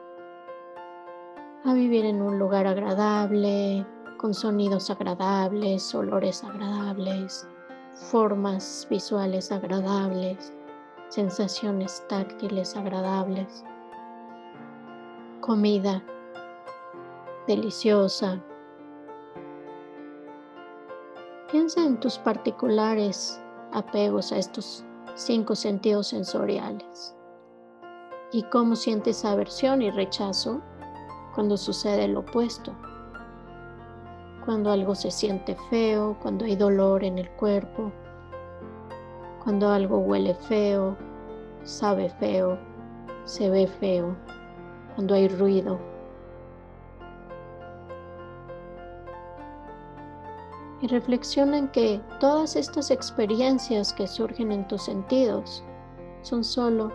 a 1.66 1.74
vivir 1.74 2.06
en 2.06 2.22
un 2.22 2.38
lugar 2.38 2.68
agradable, 2.68 3.88
con 4.18 4.36
sonidos 4.36 4.92
agradables, 4.92 5.96
olores 5.96 6.44
agradables, 6.44 7.48
formas 8.02 8.88
visuales 8.90 9.52
agradables, 9.52 10.52
sensaciones 11.10 12.04
táctiles 12.10 12.76
agradables, 12.76 13.64
comida 15.40 16.04
deliciosa. 17.48 18.42
Piensa 21.52 21.86
en 21.86 22.00
tus 22.00 22.18
particulares 22.18 23.40
apegos 23.72 24.32
a 24.32 24.38
estos 24.38 24.84
cinco 25.16 25.56
sentidos 25.56 26.08
sensoriales 26.08 27.16
y 28.32 28.44
cómo 28.44 28.76
sientes 28.76 29.26
aversión 29.26 29.82
y 29.82 29.92
rechazo 29.92 30.62
cuando 31.36 31.56
sucede 31.58 32.08
lo 32.08 32.22
opuesto 32.22 32.74
cuando 34.46 34.72
algo 34.72 34.96
se 34.96 35.12
siente 35.12 35.56
feo, 35.70 36.18
cuando 36.22 36.46
hay 36.46 36.56
dolor 36.56 37.04
en 37.04 37.18
el 37.20 37.30
cuerpo, 37.32 37.92
cuando 39.44 39.70
algo 39.70 40.00
huele 40.00 40.34
feo, 40.34 40.96
sabe 41.64 42.10
feo, 42.10 42.58
se 43.26 43.50
ve 43.50 43.68
feo, 43.68 44.16
cuando 44.96 45.14
hay 45.14 45.28
ruido. 45.28 45.80
Y 50.82 50.88
reflexiona 50.88 51.60
en 51.60 51.68
que 51.68 52.02
todas 52.20 52.56
estas 52.56 52.90
experiencias 52.90 53.94
que 53.94 54.08
surgen 54.08 54.52
en 54.52 54.68
tus 54.68 54.84
sentidos 54.84 55.64
son 56.24 56.44
solo 56.44 56.92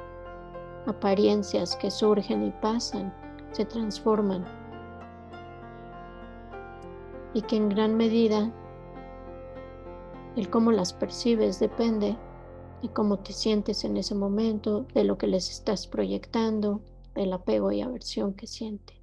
apariencias 0.87 1.77
que 1.77 1.91
surgen 1.91 2.45
y 2.45 2.51
pasan, 2.61 3.15
se 3.53 3.65
transforman 3.65 4.45
y 7.37 7.43
que 7.43 7.57
en 7.57 7.69
gran 7.69 7.99
medida 7.99 8.51
el 10.37 10.49
cómo 10.49 10.73
las 10.73 10.95
percibes 10.95 11.61
depende 11.61 12.17
de 12.81 12.89
cómo 12.89 13.19
te 13.19 13.35
sientes 13.35 13.85
en 13.85 13.99
ese 13.99 14.15
momento, 14.15 14.87
de 14.95 15.05
lo 15.05 15.19
que 15.19 15.27
les 15.27 15.51
estás 15.51 15.87
proyectando, 15.87 16.81
del 17.15 17.35
apego 17.35 17.71
y 17.73 17.83
aversión 17.83 18.33
que 18.33 18.47
sientes. 18.47 18.97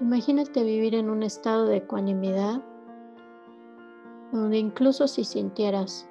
Imagínate 0.00 0.62
vivir 0.62 0.94
en 0.94 1.10
un 1.10 1.24
estado 1.24 1.66
de 1.66 1.78
ecuanimidad 1.78 2.62
donde 4.30 4.58
incluso 4.58 5.08
si 5.08 5.24
sintieras 5.24 6.08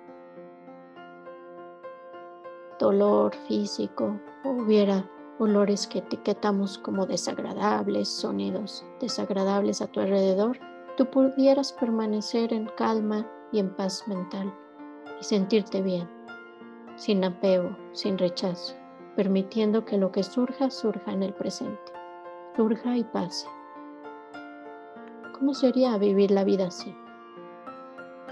dolor 2.77 3.33
físico 3.47 4.19
o 4.43 4.49
hubiera 4.49 5.09
olores 5.39 5.87
que 5.87 5.99
etiquetamos 5.99 6.77
como 6.77 7.05
desagradables, 7.05 8.09
sonidos 8.09 8.85
desagradables 8.99 9.81
a 9.81 9.87
tu 9.87 10.01
alrededor, 10.01 10.59
tú 10.97 11.05
pudieras 11.09 11.71
permanecer 11.73 12.53
en 12.53 12.67
calma 12.77 13.25
y 13.51 13.59
en 13.59 13.73
paz 13.75 14.07
mental 14.07 14.53
y 15.19 15.23
sentirte 15.23 15.81
bien, 15.81 16.07
sin 16.97 17.23
apego, 17.23 17.75
sin 17.93 18.17
rechazo, 18.17 18.75
permitiendo 19.15 19.85
que 19.85 19.97
lo 19.97 20.11
que 20.11 20.23
surja, 20.23 20.69
surja 20.69 21.11
en 21.11 21.23
el 21.23 21.33
presente, 21.33 21.91
surja 22.55 22.97
y 22.97 23.03
pase. 23.05 23.47
¿Cómo 25.37 25.53
sería 25.53 25.97
vivir 25.97 26.31
la 26.31 26.43
vida 26.43 26.67
así? 26.67 26.93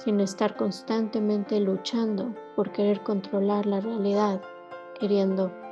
Sin 0.03 0.19
estar 0.19 0.57
constantemente 0.57 1.59
luchando 1.61 2.35
por 2.55 2.71
querer 2.73 3.01
controlar 3.03 3.65
la 3.65 3.79
realidad, 3.79 4.41
queriendo 4.99 5.51
que 5.51 5.66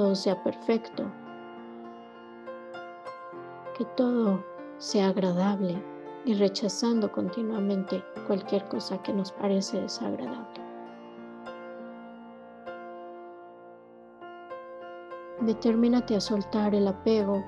todo 0.00 0.14
sea 0.14 0.42
perfecto, 0.42 1.04
que 3.76 3.84
todo 3.98 4.42
sea 4.78 5.08
agradable 5.08 5.76
y 6.24 6.32
rechazando 6.32 7.12
continuamente 7.12 8.02
cualquier 8.26 8.66
cosa 8.68 8.96
que 9.02 9.12
nos 9.12 9.30
parece 9.30 9.78
desagradable. 9.78 10.58
Determínate 15.42 16.16
a 16.16 16.20
soltar 16.22 16.74
el 16.74 16.88
apego, 16.88 17.44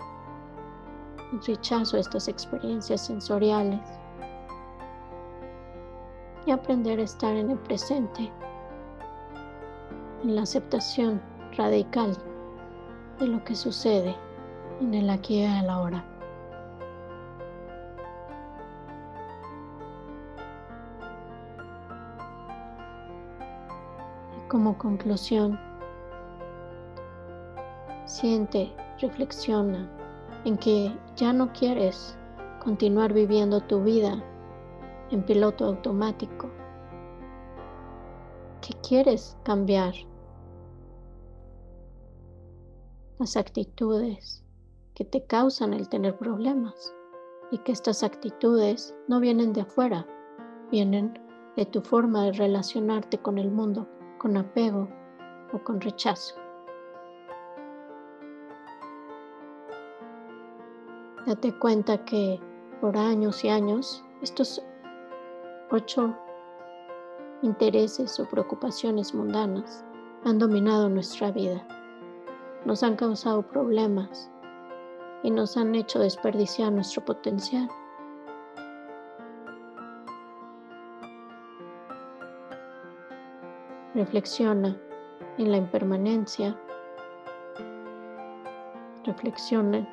el 1.32 1.42
rechazo 1.46 1.96
a 1.96 2.00
estas 2.00 2.28
experiencias 2.28 3.06
sensoriales 3.06 3.80
y 6.44 6.50
aprender 6.50 7.00
a 7.00 7.04
estar 7.04 7.34
en 7.34 7.52
el 7.52 7.58
presente, 7.60 8.30
en 10.22 10.36
la 10.36 10.42
aceptación 10.42 11.18
radical 11.56 12.14
de 13.18 13.26
lo 13.26 13.44
que 13.44 13.54
sucede 13.54 14.16
en 14.80 14.94
el 14.94 15.10
aquí 15.10 15.40
y 15.40 15.44
el 15.44 15.68
ahora. 15.68 16.04
Como 24.48 24.76
conclusión, 24.76 25.58
siente, 28.04 28.70
reflexiona 29.00 29.88
en 30.44 30.58
que 30.58 30.94
ya 31.16 31.32
no 31.32 31.52
quieres 31.52 32.18
continuar 32.62 33.12
viviendo 33.12 33.60
tu 33.60 33.82
vida 33.82 34.22
en 35.10 35.22
piloto 35.22 35.64
automático, 35.64 36.50
que 38.60 38.74
quieres 38.86 39.36
cambiar 39.42 39.94
las 43.22 43.36
actitudes 43.36 44.42
que 44.96 45.04
te 45.04 45.24
causan 45.24 45.74
el 45.74 45.88
tener 45.88 46.18
problemas 46.18 46.92
y 47.52 47.58
que 47.58 47.70
estas 47.70 48.02
actitudes 48.02 48.96
no 49.06 49.20
vienen 49.20 49.52
de 49.52 49.60
afuera, 49.60 50.04
vienen 50.72 51.16
de 51.54 51.64
tu 51.64 51.82
forma 51.82 52.24
de 52.24 52.32
relacionarte 52.32 53.18
con 53.18 53.38
el 53.38 53.48
mundo 53.48 53.86
con 54.18 54.36
apego 54.36 54.88
o 55.52 55.62
con 55.62 55.80
rechazo. 55.80 56.34
Date 61.24 61.56
cuenta 61.60 62.04
que 62.04 62.40
por 62.80 62.96
años 62.96 63.44
y 63.44 63.50
años 63.50 64.04
estos 64.20 64.60
ocho 65.70 66.12
intereses 67.42 68.18
o 68.18 68.28
preocupaciones 68.28 69.14
mundanas 69.14 69.84
han 70.24 70.40
dominado 70.40 70.88
nuestra 70.88 71.30
vida, 71.30 71.64
nos 72.64 72.82
han 72.82 72.96
causado 72.96 73.42
problemas 73.42 74.30
y 75.22 75.30
nos 75.30 75.56
han 75.56 75.74
hecho 75.74 75.98
desperdiciar 75.98 76.72
nuestro 76.72 77.04
potencial. 77.04 77.68
Reflexiona 83.94 84.76
en 85.38 85.50
la 85.50 85.58
impermanencia. 85.58 86.56
Reflexiona 89.04 89.86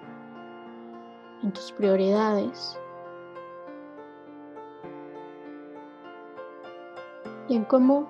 en 1.43 1.51
tus 1.51 1.71
prioridades. 1.73 2.79
Y 7.47 7.55
en 7.55 7.65
cómo 7.65 8.07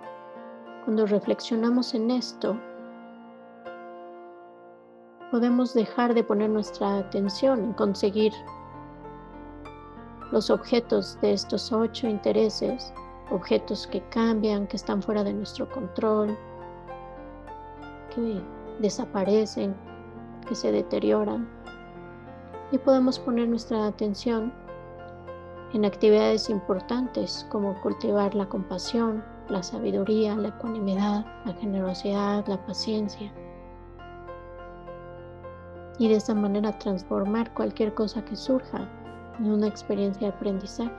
cuando 0.83 1.05
reflexionamos 1.05 1.93
en 1.93 2.11
esto, 2.11 2.59
podemos 5.31 5.73
dejar 5.73 6.13
de 6.13 6.23
poner 6.23 6.49
nuestra 6.49 6.97
atención 6.97 7.63
en 7.63 7.73
conseguir 7.73 8.33
los 10.31 10.49
objetos 10.49 11.19
de 11.21 11.33
estos 11.33 11.71
ocho 11.71 12.07
intereses 12.07 12.93
objetos 13.31 13.87
que 13.87 14.01
cambian, 14.09 14.67
que 14.67 14.77
están 14.77 15.01
fuera 15.01 15.23
de 15.23 15.33
nuestro 15.33 15.69
control, 15.69 16.37
que 18.13 18.41
desaparecen, 18.79 19.75
que 20.47 20.55
se 20.55 20.71
deterioran. 20.71 21.47
Y 22.71 22.77
podemos 22.77 23.19
poner 23.19 23.47
nuestra 23.47 23.87
atención 23.87 24.53
en 25.73 25.85
actividades 25.85 26.49
importantes 26.49 27.45
como 27.49 27.79
cultivar 27.81 28.33
la 28.33 28.47
compasión, 28.47 29.23
la 29.49 29.61
sabiduría, 29.61 30.35
la 30.35 30.49
ecuanimidad, 30.49 31.25
la 31.45 31.53
generosidad, 31.53 32.47
la 32.47 32.63
paciencia. 32.65 33.31
Y 35.99 36.07
de 36.07 36.15
esa 36.15 36.33
manera 36.33 36.79
transformar 36.79 37.53
cualquier 37.53 37.93
cosa 37.93 38.23
que 38.25 38.35
surja 38.35 38.89
en 39.37 39.51
una 39.51 39.67
experiencia 39.67 40.27
de 40.27 40.33
aprendizaje 40.33 40.91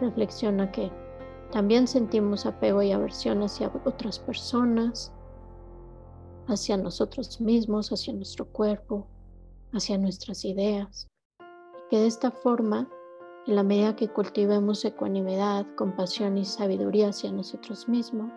reflexiona 0.00 0.70
que 0.72 0.90
también 1.52 1.86
sentimos 1.86 2.46
apego 2.46 2.82
y 2.82 2.92
aversión 2.92 3.42
hacia 3.42 3.70
otras 3.84 4.18
personas, 4.18 5.12
hacia 6.46 6.76
nosotros 6.76 7.40
mismos, 7.40 7.90
hacia 7.92 8.12
nuestro 8.12 8.46
cuerpo, 8.46 9.06
hacia 9.72 9.98
nuestras 9.98 10.44
ideas. 10.44 11.08
Y 11.40 11.90
que 11.90 11.98
de 11.98 12.06
esta 12.06 12.30
forma, 12.30 12.88
en 13.46 13.56
la 13.56 13.62
medida 13.62 13.96
que 13.96 14.08
cultivemos 14.08 14.84
ecuanimidad, 14.84 15.66
compasión 15.76 16.38
y 16.38 16.44
sabiduría 16.44 17.08
hacia 17.08 17.32
nosotros 17.32 17.88
mismos, 17.88 18.32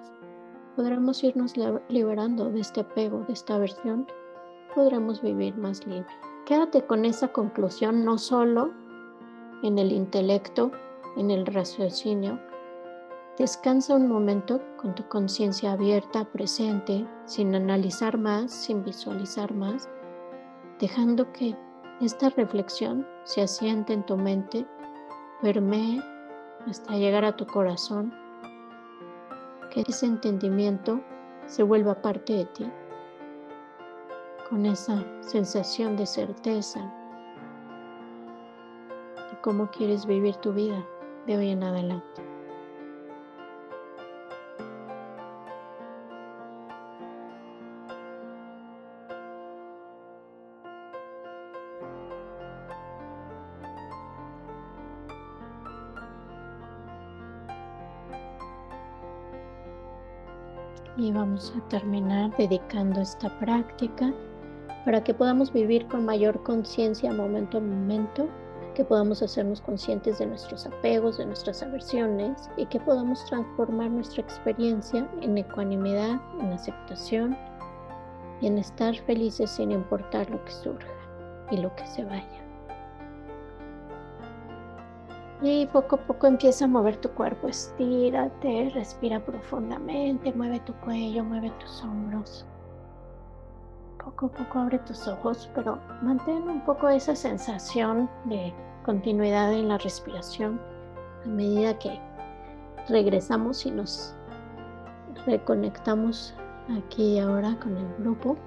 podremos 0.76 1.24
irnos 1.24 1.54
liberando 1.90 2.50
de 2.50 2.62
este 2.62 2.82
apego, 2.82 3.20
de 3.28 3.34
esta 3.34 3.56
aversión, 3.56 4.08
podremos 4.74 5.22
vivir 5.22 5.56
más 5.58 5.86
libre. 5.86 6.08
Quédate 6.46 6.86
con 6.86 7.06
esa 7.06 7.30
conclusión 7.30 8.04
no 8.04 8.18
solo 8.18 8.72
en 9.64 9.80
el 9.80 9.92
intelecto, 9.92 10.72
en 11.16 11.32
el 11.32 11.46
raciocinio, 11.46 12.40
descansa 13.38 13.96
un 13.96 14.08
momento 14.08 14.62
con 14.78 14.94
tu 14.94 15.08
conciencia 15.08 15.72
abierta, 15.72 16.26
presente, 16.26 17.08
sin 17.26 17.56
analizar 17.56 18.18
más, 18.18 18.52
sin 18.52 18.84
visualizar 18.84 19.54
más, 19.54 19.90
dejando 20.80 21.32
que 21.32 21.56
esta 22.02 22.30
reflexión 22.30 23.08
se 23.24 23.42
asiente 23.42 23.94
en 23.94 24.06
tu 24.06 24.18
mente, 24.18 24.66
permee 25.42 26.02
hasta 26.68 26.98
llegar 26.98 27.26
a 27.26 27.36
tu 27.36 27.46
corazón, 27.46 28.14
que 29.72 29.84
ese 29.88 30.06
entendimiento 30.06 31.02
se 31.46 31.64
vuelva 31.64 32.02
parte 32.02 32.34
de 32.34 32.46
ti, 32.46 32.72
con 34.54 34.68
esa 34.68 35.04
sensación 35.22 35.98
de 35.98 36.06
certeza 36.06 36.80
de 39.32 39.42
cómo 39.42 39.72
quieres 39.72 40.06
vivir 40.06 40.36
tu 40.36 40.54
vida 40.54 40.86
de 41.26 41.38
hoy 41.38 41.50
en 41.50 41.64
adelante. 41.64 42.22
Y 60.96 61.12
vamos 61.12 61.52
a 61.58 61.70
terminar 61.70 62.38
dedicando 62.38 63.02
esta 63.02 63.36
práctica 63.40 64.14
para 64.86 65.04
que 65.04 65.14
podamos 65.14 65.52
vivir 65.52 65.88
con 65.88 66.06
mayor 66.06 66.42
conciencia 66.44 67.12
momento 67.14 67.58
a 67.58 67.62
momento 67.62 68.28
que 68.74 68.84
podamos 68.84 69.22
hacernos 69.22 69.62
conscientes 69.62 70.20
de 70.20 70.26
nuestros 70.26 70.66
apegos, 70.66 71.18
de 71.18 71.26
nuestras 71.26 71.62
aversiones 71.62 72.50
y 72.58 72.66
que 72.66 72.80
podamos 72.80 73.24
transformar 73.26 73.92
nuestra 73.92 74.22
experiencia 74.22 75.08
en 75.22 75.38
ecuanimidad, 75.38 76.20
en 76.40 76.52
aceptación 76.52 77.38
y 78.42 78.48
en 78.48 78.58
estar 78.58 78.96
felices 78.96 79.52
sin 79.52 79.72
importar 79.72 80.30
lo 80.30 80.44
que 80.44 80.52
surja 80.52 80.88
y 81.52 81.58
lo 81.58 81.74
que 81.76 81.86
se 81.88 82.04
vaya. 82.04 82.44
Y 85.42 85.66
poco 85.68 85.98
a 85.98 86.00
poco 86.00 86.28
empieza 86.28 86.66
a 86.66 86.70
mover 86.70 86.98
tu 86.98 87.10
cuerpo, 87.10 87.50
estírate, 87.50 88.72
respira 88.74 89.20
profundamente, 89.20 90.32
mueve 90.34 90.62
tu 90.62 90.74
cuello, 90.76 91.24
mueve 91.24 91.52
tus 91.60 91.84
hombros. 91.84 92.46
Poco 94.04 94.26
a 94.26 94.32
poco 94.32 94.60
abre 94.60 94.80
tus 94.80 95.08
ojos, 95.08 95.50
pero 95.56 95.80
mantén 96.02 96.44
un 96.44 96.62
poco 96.66 96.90
esa 96.90 97.16
sensación 97.16 98.10
de 98.26 98.54
continuidad 98.84 99.54
en 99.54 99.70
la 99.70 99.78
respiración 99.78 100.60
a 101.24 101.28
medida 101.30 101.80
que 101.80 101.98
regresamos 102.90 103.66
y 103.66 103.72
nos 103.72 104.14
reconectamos 105.26 106.36
aquí 106.70 107.16
y 107.16 107.20
ahora 107.20 107.58
con 107.60 107.78
el 107.78 107.88
grupo. 108.00 108.38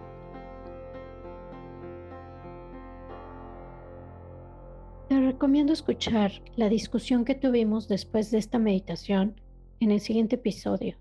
Te 5.09 5.21
recomiendo 5.21 5.73
escuchar 5.73 6.33
la 6.57 6.69
discusión 6.69 7.25
que 7.25 7.35
tuvimos 7.35 7.88
después 7.88 8.31
de 8.31 8.38
esta 8.38 8.59
meditación 8.59 9.40
en 9.81 9.90
el 9.90 10.01
siguiente 10.01 10.37
episodio. 10.37 10.97